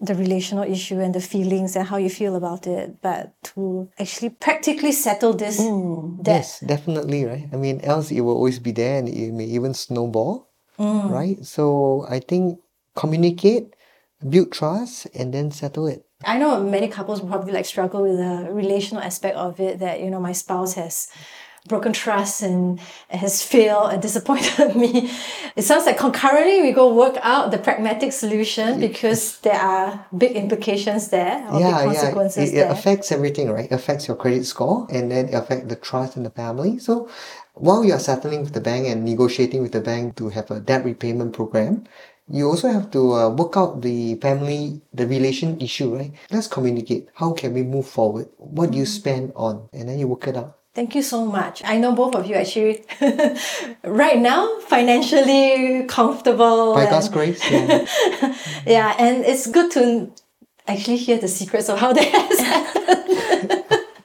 the 0.00 0.14
relational 0.14 0.64
issue 0.64 1.00
and 1.00 1.14
the 1.14 1.20
feelings 1.20 1.74
and 1.74 1.88
how 1.88 1.96
you 1.96 2.08
feel 2.10 2.36
about 2.36 2.66
it, 2.66 3.02
but 3.02 3.34
to 3.42 3.88
actually 3.98 4.30
practically 4.30 4.92
settle 4.92 5.34
this 5.34 5.60
mm, 5.60 6.22
debt. 6.22 6.36
Yes, 6.36 6.60
definitely, 6.60 7.24
right? 7.24 7.48
I 7.52 7.56
mean, 7.56 7.80
else 7.82 8.10
it 8.10 8.20
will 8.20 8.34
always 8.34 8.58
be 8.58 8.70
there 8.70 8.98
and 8.98 9.08
it 9.08 9.32
may 9.32 9.44
even 9.44 9.74
snowball, 9.74 10.48
mm. 10.78 11.10
right? 11.10 11.44
So 11.44 12.06
I 12.08 12.20
think 12.20 12.60
communicate, 12.94 13.74
build 14.28 14.52
trust, 14.52 15.08
and 15.14 15.34
then 15.34 15.50
settle 15.50 15.88
it. 15.88 16.04
I 16.24 16.38
know 16.38 16.62
many 16.62 16.88
couples 16.88 17.20
probably 17.20 17.52
like 17.52 17.66
struggle 17.66 18.02
with 18.02 18.18
the 18.18 18.52
relational 18.52 19.02
aspect 19.02 19.36
of 19.36 19.60
it 19.60 19.78
that, 19.78 20.00
you 20.00 20.10
know, 20.10 20.20
my 20.20 20.32
spouse 20.32 20.74
has 20.74 21.08
broken 21.68 21.92
trust 21.92 22.42
and 22.42 22.80
has 23.10 23.42
failed 23.42 23.92
and 23.92 24.02
disappointed 24.02 24.74
me. 24.82 25.10
It 25.56 25.62
sounds 25.62 25.86
like 25.86 25.98
concurrently 25.98 26.62
we 26.62 26.72
go 26.72 26.92
work 26.94 27.16
out 27.22 27.50
the 27.50 27.58
pragmatic 27.58 28.12
solution 28.12 28.80
because 28.80 29.38
there 29.40 29.60
are 29.60 30.06
big 30.16 30.32
implications 30.32 31.08
there 31.08 31.46
or 31.50 31.58
big 31.60 31.74
consequences 31.90 32.50
It, 32.50 32.56
it 32.56 32.60
there. 32.62 32.72
affects 32.72 33.12
everything, 33.12 33.50
right? 33.50 33.66
It 33.66 33.74
affects 33.74 34.08
your 34.08 34.16
credit 34.16 34.44
score 34.46 34.86
and 34.90 35.10
then 35.10 35.28
it 35.28 35.34
affects 35.34 35.68
the 35.68 35.76
trust 35.76 36.16
in 36.16 36.22
the 36.22 36.30
family. 36.30 36.78
So 36.78 37.08
while 37.54 37.84
you 37.84 37.92
are 37.92 37.98
settling 37.98 38.40
with 38.40 38.54
the 38.54 38.60
bank 38.60 38.86
and 38.86 39.04
negotiating 39.04 39.62
with 39.62 39.72
the 39.72 39.80
bank 39.80 40.16
to 40.16 40.28
have 40.30 40.50
a 40.50 40.60
debt 40.60 40.84
repayment 40.84 41.32
program, 41.34 41.84
you 42.30 42.46
also 42.46 42.68
have 42.68 42.90
to 42.90 43.14
uh, 43.14 43.28
work 43.30 43.56
out 43.56 43.80
the 43.80 44.14
family, 44.16 44.82
the 44.92 45.06
relation 45.06 45.58
issue, 45.60 45.96
right? 45.96 46.12
Let's 46.30 46.46
communicate. 46.46 47.08
How 47.14 47.32
can 47.32 47.54
we 47.54 47.62
move 47.62 47.86
forward? 47.88 48.28
What 48.36 48.70
do 48.70 48.78
you 48.78 48.84
spend 48.86 49.32
on? 49.34 49.68
And 49.72 49.88
then 49.88 49.98
you 49.98 50.06
work 50.08 50.28
it 50.28 50.36
out. 50.36 50.57
Thank 50.78 50.94
you 50.94 51.02
so 51.02 51.26
much. 51.26 51.60
I 51.64 51.76
know 51.76 51.92
both 51.92 52.14
of 52.14 52.24
you 52.26 52.36
actually 52.36 52.84
right 53.82 54.16
now 54.16 54.60
financially 54.60 55.82
comfortable. 55.88 56.72
By 56.72 56.84
God's 56.84 57.08
grace, 57.08 57.42
yeah. 57.50 57.84
yeah, 58.64 58.94
and 58.96 59.24
it's 59.24 59.48
good 59.48 59.72
to 59.72 60.12
actually 60.68 60.98
hear 60.98 61.18
the 61.18 61.26
secrets 61.26 61.68
of 61.68 61.80
how 61.80 61.92
they 61.92 62.08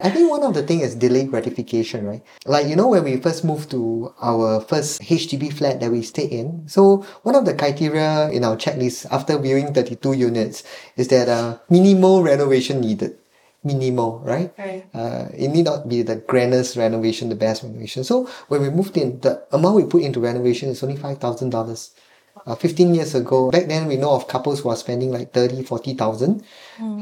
I 0.02 0.10
think 0.10 0.32
one 0.32 0.42
of 0.42 0.56
the 0.56 0.64
things 0.64 0.82
is 0.82 0.96
delayed 0.96 1.30
gratification, 1.30 2.08
right? 2.08 2.24
Like, 2.48 2.66
you 2.66 2.76
know, 2.76 2.88
when 2.88 3.04
we 3.04 3.18
first 3.18 3.46
moved 3.46 3.70
to 3.70 4.12
our 4.20 4.60
first 4.62 5.04
HDB 5.04 5.54
flat 5.54 5.80
that 5.80 5.92
we 5.92 6.02
stayed 6.02 6.32
in, 6.32 6.68
so 6.68 7.06
one 7.22 7.36
of 7.36 7.46
the 7.46 7.54
criteria 7.54 8.32
in 8.32 8.44
our 8.44 8.58
checklist 8.58 9.06
after 9.12 9.38
viewing 9.38 9.76
32 9.76 10.14
units 10.14 10.64
is 10.98 11.08
that 11.10 11.30
uh, 11.30 11.60
minimal 11.70 12.24
renovation 12.24 12.82
needed. 12.82 13.16
Minimal, 13.64 14.20
right? 14.26 14.54
Right. 14.58 14.86
Uh, 14.94 15.30
it 15.34 15.48
need 15.48 15.66
not 15.66 15.88
be 15.88 16.02
the 16.02 16.18
grandest 16.18 16.76
renovation, 16.76 17.30
the 17.30 17.36
best 17.36 17.64
renovation. 17.64 18.04
So 18.04 18.28
when 18.50 18.62
we 18.62 18.70
moved 18.70 18.98
in, 18.98 19.20
the 19.22 19.46
amount 19.54 19.76
we 19.76 19.86
put 19.86 20.02
into 20.04 20.20
renovation 20.20 20.70
is 20.70 20.84
only 20.84 20.98
$5,000. 20.98 21.90
Uh, 22.46 22.56
15 22.56 22.94
years 22.94 23.16
ago, 23.16 23.52
back 23.52 23.68
then 23.68 23.88
we 23.88 23.96
know 23.96 24.12
of 24.12 24.28
couples 24.28 24.60
who 24.60 24.68
are 24.70 24.76
spending 24.76 25.12
like 25.12 25.32
30, 25.32 25.64
40,000. 25.64 26.44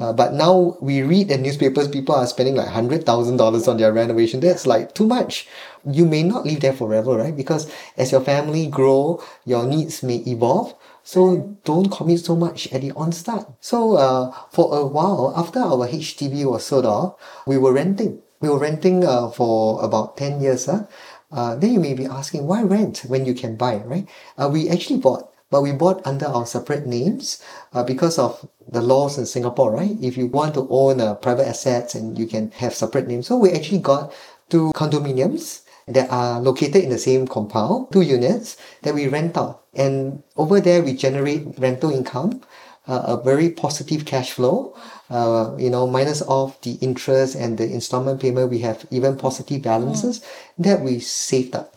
Uh, 0.04 0.14
but 0.14 0.34
now 0.34 0.78
we 0.82 1.02
read 1.02 1.32
in 1.32 1.42
newspapers, 1.42 1.88
people 1.88 2.14
are 2.14 2.28
spending 2.28 2.56
like 2.56 2.68
$100,000 2.68 3.68
on 3.68 3.78
their 3.78 3.92
renovation. 3.94 4.40
That's 4.40 4.68
like 4.68 4.94
too 4.94 5.08
much. 5.08 5.48
You 5.90 6.06
may 6.06 6.22
not 6.22 6.46
live 6.46 6.60
there 6.60 6.74
forever, 6.74 7.18
right? 7.18 7.36
Because 7.36 7.72
as 7.98 8.12
your 8.12 8.22
family 8.22 8.68
grow, 8.68 9.24
your 9.46 9.66
needs 9.66 10.04
may 10.04 10.18
evolve. 10.28 10.76
So 11.04 11.58
don't 11.64 11.92
commit 11.92 12.20
so 12.20 12.36
much 12.36 12.72
at 12.72 12.82
the 12.82 12.92
onstart. 12.92 13.54
So 13.60 13.98
uh, 13.98 14.32
for 14.52 14.78
a 14.78 14.86
while, 14.86 15.34
after 15.36 15.60
our 15.60 15.88
HDB 15.88 16.46
was 16.46 16.66
sold 16.66 16.86
off, 16.86 17.16
we 17.46 17.58
were 17.58 17.74
renting. 17.74 18.22
We 18.40 18.50
were 18.50 18.60
renting 18.60 19.06
uh, 19.06 19.30
for 19.30 19.84
about 19.84 20.18
10 20.18 20.42
years. 20.42 20.66
Huh? 20.66 20.86
Uh, 21.32 21.56
then 21.56 21.74
you 21.74 21.80
may 21.80 21.94
be 21.94 22.06
asking, 22.06 22.46
why 22.46 22.62
rent 22.62 23.06
when 23.08 23.26
you 23.26 23.34
can 23.34 23.56
buy, 23.56 23.78
right? 23.78 24.08
Uh, 24.38 24.50
we 24.52 24.70
actually 24.70 25.00
bought, 25.00 25.32
but 25.50 25.62
we 25.62 25.72
bought 25.72 26.06
under 26.06 26.26
our 26.26 26.46
separate 26.46 26.86
names 26.86 27.42
uh, 27.74 27.84
because 27.84 28.20
of 28.20 28.48
the 28.68 28.82
laws 28.82 29.18
in 29.18 29.26
Singapore, 29.26 29.72
right? 29.72 29.96
If 30.02 30.18
you 30.18 30.28
want 30.28 30.54
to 30.56 30.68
own 30.70 31.00
uh, 31.00 31.16
private 31.16 31.48
assets 31.48 31.96
and 31.96 32.18
you 32.18 32.28
can 32.28 32.52
have 32.52 32.74
separate 32.74 33.08
names. 33.08 33.28
So 33.28 33.38
we 33.38 33.52
actually 33.52 33.80
got 33.80 34.14
two 34.50 34.72
condominiums 34.76 35.62
that 35.88 36.12
are 36.12 36.40
located 36.40 36.84
in 36.84 36.90
the 36.90 36.98
same 36.98 37.28
compound, 37.28 37.92
two 37.92 38.02
units 38.02 38.58
that 38.82 38.94
we 38.94 39.08
rent 39.08 39.38
out. 39.38 39.61
And 39.74 40.24
over 40.36 40.60
there, 40.60 40.84
we 40.84 40.94
generate 40.94 41.58
rental 41.58 41.92
income, 41.92 42.42
uh, 42.88 43.18
a 43.18 43.24
very 43.24 43.50
positive 43.50 44.06
cash 44.06 44.32
flow. 44.32 44.76
Uh, 45.10 45.56
you 45.58 45.70
know, 45.70 45.88
minus 45.88 46.22
off 46.22 46.60
the 46.62 46.74
interest 46.82 47.36
and 47.36 47.58
the 47.58 47.66
installment 47.66 48.22
payment, 48.22 48.50
we 48.50 48.60
have 48.60 48.86
even 48.92 49.18
positive 49.18 49.62
balances 49.62 50.24
that 50.58 50.82
we 50.82 51.00
saved 51.00 51.56
up. 51.56 51.76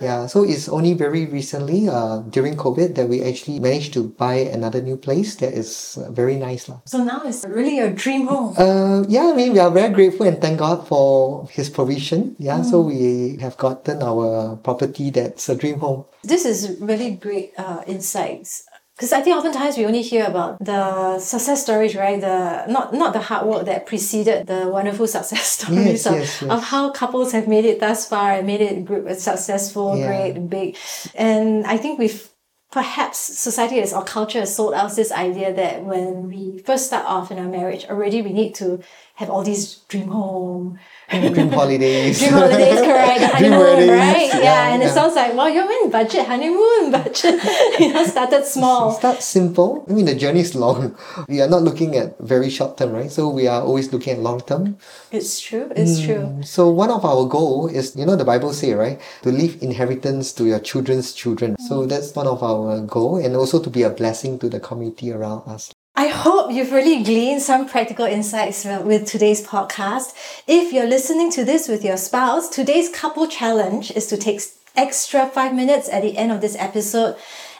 Yeah, 0.00 0.26
so 0.26 0.42
it's 0.42 0.68
only 0.68 0.94
very 0.94 1.26
recently, 1.26 1.88
uh, 1.88 2.18
during 2.30 2.56
COVID, 2.56 2.94
that 2.96 3.08
we 3.08 3.22
actually 3.22 3.60
managed 3.60 3.92
to 3.94 4.08
buy 4.08 4.34
another 4.50 4.82
new 4.82 4.96
place 4.96 5.36
that 5.36 5.54
is 5.54 5.98
uh, 5.98 6.10
very 6.10 6.36
nice. 6.36 6.68
lah. 6.68 6.80
So 6.86 7.04
now 7.04 7.22
it's 7.24 7.44
really 7.46 7.78
a 7.78 7.90
dream 7.90 8.26
home. 8.26 8.54
Uh, 8.58 9.04
yeah, 9.08 9.30
I 9.30 9.34
mean, 9.36 9.52
we 9.52 9.58
are 9.60 9.70
very 9.70 9.92
grateful 9.94 10.26
and 10.26 10.40
thank 10.40 10.58
God 10.58 10.86
for 10.88 11.46
His 11.50 11.70
provision. 11.70 12.34
Yeah, 12.38 12.62
so 12.62 12.80
we 12.80 13.38
have 13.40 13.56
gotten 13.56 14.02
our 14.02 14.56
property 14.56 15.10
that's 15.10 15.48
a 15.48 15.54
dream 15.54 15.78
home. 15.78 16.04
This 16.24 16.44
is 16.44 16.76
really 16.80 17.14
great 17.14 17.52
uh, 17.56 17.82
insights. 17.86 18.66
Because 18.96 19.12
I 19.12 19.22
think 19.22 19.36
oftentimes 19.36 19.76
we 19.76 19.86
only 19.86 20.02
hear 20.02 20.24
about 20.24 20.64
the 20.64 21.18
success 21.18 21.62
stories, 21.62 21.96
right? 21.96 22.20
The 22.20 22.64
not 22.68 22.94
not 22.94 23.12
the 23.12 23.18
hard 23.20 23.46
work 23.46 23.66
that 23.66 23.86
preceded 23.86 24.46
the 24.46 24.68
wonderful 24.68 25.06
success 25.16 25.46
stories 25.46 26.04
Yes, 26.04 26.06
of, 26.06 26.12
yes, 26.14 26.42
yes. 26.42 26.50
of 26.50 26.62
how 26.62 26.90
couples 26.92 27.32
have 27.32 27.48
made 27.48 27.64
it 27.64 27.80
thus 27.80 28.06
far 28.08 28.32
and 28.32 28.46
made 28.46 28.60
it 28.60 29.20
successful, 29.20 29.98
Yeah. 29.98 30.06
great, 30.06 30.48
big. 30.48 30.76
And 31.14 31.66
I 31.66 31.76
think 31.76 31.98
we've 31.98 32.28
perhaps 32.70 33.18
society 33.18 33.80
as 33.80 33.92
our 33.92 34.02
culture 34.04 34.40
has 34.40 34.54
sold 34.54 34.74
us 34.74 34.96
this 34.96 35.12
idea 35.12 35.52
that 35.54 35.84
when 35.84 36.28
we 36.28 36.58
first 36.66 36.86
start 36.86 37.04
off 37.06 37.30
in 37.30 37.38
our 37.38 37.46
marriage, 37.48 37.84
already 37.86 38.20
we 38.22 38.32
need 38.32 38.52
to 38.56 38.80
have 39.14 39.30
all 39.30 39.42
these 39.44 39.76
dream 39.88 40.08
home, 40.08 40.78
Dream 41.10 41.50
holidays. 41.50 42.18
dream 42.18 42.32
holidays, 42.32 42.80
correct? 42.80 43.20
Dream 43.38 43.52
honeymoon, 43.52 43.88
right? 43.90 44.26
Yeah, 44.34 44.40
Yeah, 44.42 44.72
and 44.74 44.82
it 44.82 44.86
yeah. 44.86 44.92
sounds 44.94 45.14
like, 45.14 45.34
well, 45.36 45.48
you're 45.48 45.70
in 45.70 45.90
budget, 45.90 46.26
honeymoon 46.26 46.90
budget. 46.96 47.38
you 47.78 47.92
know, 47.92 48.04
started 48.06 48.44
small. 48.44 48.90
Start 48.92 49.22
simple. 49.22 49.84
I 49.88 49.92
mean, 49.92 50.06
the 50.06 50.14
journey 50.16 50.40
is 50.40 50.54
long. 50.56 50.96
We 51.28 51.40
are 51.42 51.48
not 51.48 51.62
looking 51.62 51.94
at 51.96 52.18
very 52.18 52.50
short 52.50 52.76
term, 52.78 52.90
right? 52.92 53.10
So 53.10 53.28
we 53.28 53.46
are 53.46 53.62
always 53.62 53.92
looking 53.92 54.14
at 54.14 54.18
long 54.20 54.40
term. 54.40 54.78
It's 55.12 55.38
true, 55.40 55.70
it's 55.76 56.00
Mm. 56.00 56.04
true. 56.06 56.42
So 56.42 56.70
one 56.70 56.90
of 56.90 57.04
our 57.04 57.26
goal 57.28 57.68
is, 57.68 57.94
you 57.94 58.06
know, 58.06 58.16
the 58.16 58.24
Bible 58.24 58.52
say, 58.52 58.72
right, 58.74 58.98
to 59.22 59.30
leave 59.30 59.62
inheritance 59.62 60.32
to 60.32 60.46
your 60.46 60.58
children's 60.58 61.12
children. 61.12 61.54
So 61.68 61.86
that's 61.86 62.14
one 62.16 62.26
of 62.26 62.42
our 62.42 62.80
goal, 62.80 63.18
and 63.18 63.36
also 63.36 63.60
to 63.60 63.70
be 63.70 63.82
a 63.82 63.90
blessing 63.90 64.38
to 64.40 64.48
the 64.48 64.58
community 64.58 65.12
around 65.12 65.42
us. 65.46 65.73
I 65.96 66.08
hope 66.08 66.50
you've 66.50 66.72
really 66.72 67.04
gleaned 67.04 67.40
some 67.40 67.68
practical 67.68 68.04
insights 68.04 68.64
with 68.64 69.06
today's 69.06 69.46
podcast. 69.46 70.12
If 70.48 70.72
you're 70.72 70.88
listening 70.88 71.30
to 71.30 71.44
this 71.44 71.68
with 71.68 71.84
your 71.84 71.96
spouse, 71.96 72.48
today's 72.48 72.88
couple 72.88 73.28
challenge 73.28 73.92
is 73.92 74.08
to 74.08 74.16
take 74.16 74.40
extra 74.74 75.26
five 75.26 75.54
minutes 75.54 75.88
at 75.88 76.02
the 76.02 76.16
end 76.16 76.32
of 76.32 76.40
this 76.40 76.56
episode 76.58 77.16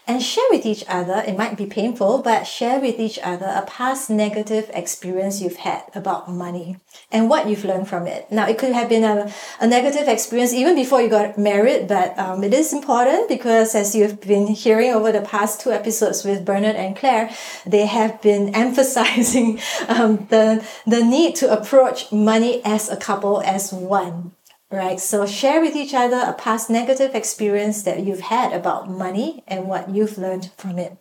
and 0.06 0.22
share 0.22 0.44
with 0.50 0.66
each 0.66 0.84
other. 0.88 1.24
It 1.26 1.36
might 1.36 1.56
be 1.56 1.66
painful, 1.66 2.18
but 2.22 2.44
share 2.44 2.78
with 2.78 2.98
each 3.00 3.18
other 3.22 3.46
a 3.46 3.62
past 3.62 4.10
negative 4.10 4.70
experience 4.74 5.40
you've 5.40 5.56
had 5.56 5.84
about 5.94 6.30
money 6.30 6.76
and 7.10 7.30
what 7.30 7.48
you've 7.48 7.64
learned 7.64 7.88
from 7.88 8.06
it. 8.06 8.30
Now, 8.30 8.46
it 8.46 8.58
could 8.58 8.72
have 8.72 8.88
been 8.88 9.04
a, 9.04 9.32
a 9.60 9.66
negative 9.66 10.06
experience 10.08 10.52
even 10.52 10.74
before 10.74 11.00
you 11.00 11.08
got 11.08 11.38
married, 11.38 11.88
but 11.88 12.18
um, 12.18 12.44
it 12.44 12.52
is 12.52 12.72
important 12.72 13.28
because 13.28 13.74
as 13.74 13.94
you've 13.94 14.20
been 14.20 14.48
hearing 14.48 14.90
over 14.90 15.10
the 15.10 15.22
past 15.22 15.60
two 15.60 15.72
episodes 15.72 16.24
with 16.24 16.44
Bernard 16.44 16.76
and 16.76 16.96
Claire, 16.96 17.30
they 17.64 17.86
have 17.86 18.20
been 18.20 18.54
emphasizing 18.54 19.58
um, 19.88 20.26
the, 20.28 20.64
the 20.86 21.02
need 21.02 21.34
to 21.36 21.50
approach 21.50 22.12
money 22.12 22.62
as 22.64 22.88
a 22.90 22.96
couple, 22.96 23.40
as 23.42 23.72
one. 23.72 24.32
Right. 24.74 24.98
So 25.00 25.26
share 25.26 25.60
with 25.60 25.76
each 25.76 25.94
other 25.94 26.20
a 26.26 26.32
past 26.32 26.68
negative 26.68 27.14
experience 27.14 27.82
that 27.82 28.00
you've 28.04 28.20
had 28.20 28.52
about 28.52 28.90
money 28.90 29.44
and 29.46 29.66
what 29.68 29.90
you've 29.90 30.18
learned 30.18 30.50
from 30.56 30.78
it. 30.78 30.96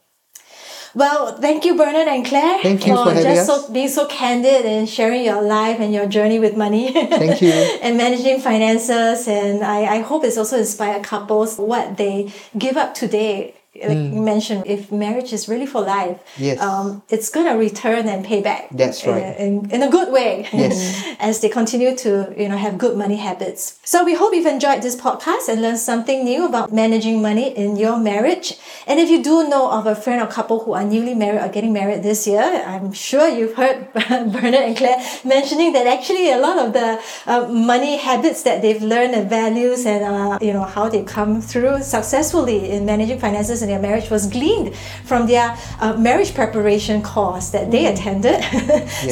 Well, 0.95 1.35
thank 1.37 1.65
you, 1.65 1.75
Bernard 1.75 2.07
and 2.07 2.23
Claire, 2.23 2.61
Thank 2.61 2.85
you 2.85 2.95
for 2.95 3.09
having 3.09 3.23
just 3.23 3.49
us. 3.49 3.65
so 3.65 3.73
being 3.73 3.87
so 3.87 4.05
candid 4.05 4.63
and 4.63 4.87
sharing 4.87 5.25
your 5.25 5.41
life 5.41 5.79
and 5.79 5.91
your 5.91 6.05
journey 6.05 6.37
with 6.37 6.55
money. 6.55 6.93
Thank 6.93 7.41
you. 7.41 7.49
and 7.81 7.97
managing 7.97 8.39
finances. 8.41 9.27
And 9.27 9.63
I, 9.63 9.95
I 9.95 9.99
hope 10.01 10.23
it's 10.23 10.37
also 10.37 10.57
inspired 10.59 11.03
couples 11.03 11.57
what 11.57 11.97
they 11.97 12.31
give 12.55 12.77
up 12.77 12.93
today. 12.93 13.55
Like 13.87 14.13
you 14.13 14.21
mentioned, 14.21 14.63
if 14.65 14.91
marriage 14.91 15.33
is 15.33 15.47
really 15.47 15.65
for 15.65 15.81
life. 15.81 16.19
Yes. 16.37 16.59
um, 16.59 17.03
it's 17.09 17.29
going 17.29 17.47
to 17.47 17.53
return 17.53 18.07
and 18.07 18.25
pay 18.25 18.41
back. 18.41 18.69
That's 18.71 19.05
right. 19.05 19.35
In, 19.37 19.69
in 19.71 19.83
a 19.83 19.89
good 19.89 20.11
way. 20.11 20.47
Yes. 20.53 21.15
as 21.19 21.39
they 21.41 21.49
continue 21.49 21.95
to, 21.95 22.33
you 22.37 22.49
know, 22.49 22.57
have 22.57 22.77
good 22.77 22.97
money 22.97 23.17
habits. 23.17 23.79
So 23.83 24.03
we 24.03 24.13
hope 24.15 24.33
you've 24.33 24.45
enjoyed 24.45 24.81
this 24.81 24.95
podcast 24.95 25.47
and 25.49 25.61
learned 25.61 25.79
something 25.79 26.23
new 26.23 26.45
about 26.45 26.71
managing 26.71 27.21
money 27.21 27.55
in 27.55 27.77
your 27.77 27.97
marriage. 27.97 28.57
And 28.87 28.99
if 28.99 29.09
you 29.09 29.23
do 29.23 29.47
know 29.47 29.71
of 29.71 29.85
a 29.85 29.95
friend 29.95 30.21
or 30.21 30.27
couple 30.27 30.63
who 30.63 30.73
are 30.73 30.83
newly 30.83 31.13
married 31.13 31.41
or 31.41 31.49
getting 31.49 31.73
married 31.73 32.03
this 32.03 32.27
year, 32.27 32.63
I'm 32.65 32.91
sure 32.93 33.27
you've 33.27 33.55
heard 33.55 33.91
Bernard 33.93 34.63
and 34.69 34.77
Claire 34.77 34.99
mentioning 35.23 35.73
that 35.73 35.87
actually 35.87 36.31
a 36.31 36.37
lot 36.37 36.57
of 36.57 36.73
the 36.73 37.01
uh, 37.25 37.47
money 37.47 37.97
habits 37.97 38.43
that 38.43 38.61
they've 38.61 38.81
learned 38.81 39.13
and 39.15 39.29
values 39.29 39.85
and, 39.85 40.03
uh, 40.03 40.37
you 40.41 40.53
know, 40.53 40.63
how 40.63 40.89
they 40.89 41.03
come 41.03 41.41
through 41.41 41.81
successfully 41.81 42.69
in 42.71 42.85
managing 42.85 43.19
finances 43.19 43.61
in 43.61 43.69
their 43.73 43.81
marriage 43.81 44.09
was 44.09 44.27
gleaned 44.27 44.75
from 45.03 45.27
their 45.27 45.57
uh, 45.79 45.93
marriage 45.97 46.33
preparation 46.33 47.01
course 47.01 47.49
that 47.49 47.71
they 47.71 47.87
attended. 47.87 48.39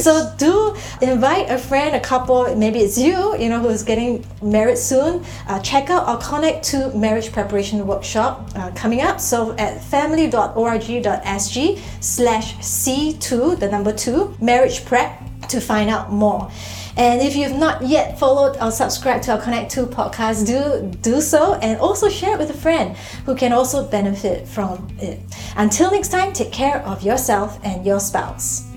So 0.02 0.34
do 0.38 0.76
invite 1.02 1.50
a 1.50 1.58
friend, 1.58 1.96
a 1.96 2.00
couple, 2.00 2.56
maybe 2.56 2.80
it's 2.80 2.98
you, 2.98 3.36
you 3.38 3.50
know, 3.50 3.60
who's 3.60 3.84
getting 3.84 4.26
married 4.42 4.78
soon. 4.78 5.24
Uh, 5.48 5.60
check 5.62 5.90
out 5.90 6.08
or 6.08 6.18
Connect2 6.20 6.96
Marriage 6.96 7.32
Preparation 7.32 7.86
Workshop 7.86 8.50
uh, 8.56 8.72
coming 8.72 9.02
up. 9.02 9.20
So 9.20 9.56
at 9.58 9.82
family.org.sg 9.84 11.80
slash 12.00 12.56
C2, 12.58 13.60
the 13.60 13.70
number 13.70 13.94
two, 13.94 14.36
marriage 14.40 14.86
prep 14.86 15.12
to 15.50 15.60
find 15.60 15.90
out 15.90 16.12
more. 16.12 16.52
And 16.98 17.22
if 17.22 17.36
you've 17.36 17.56
not 17.56 17.82
yet 17.82 18.20
followed 18.20 18.58
or 18.62 18.72
subscribed 18.72 19.24
to 19.26 19.34
our 19.34 19.42
Connect 19.42 19.72
2 19.72 19.86
podcast, 19.88 20.46
do 20.46 20.92
do 21.02 21.22
so 21.22 21.56
and 21.56 21.80
also 21.80 22.10
share 22.10 22.36
it 22.36 22.40
with 22.40 22.50
a 22.50 22.58
friend 22.58 22.96
who 23.26 23.36
can 23.36 23.54
also 23.54 23.88
benefit 23.88 24.48
from 24.48 24.88
it. 25.00 25.20
Until 25.56 25.92
next 25.92 26.10
time, 26.10 26.34
take 26.34 26.52
care 26.52 26.82
of 26.86 27.04
yourself 27.04 27.60
and 27.64 27.86
your 27.86 28.00
spouse. 28.00 28.71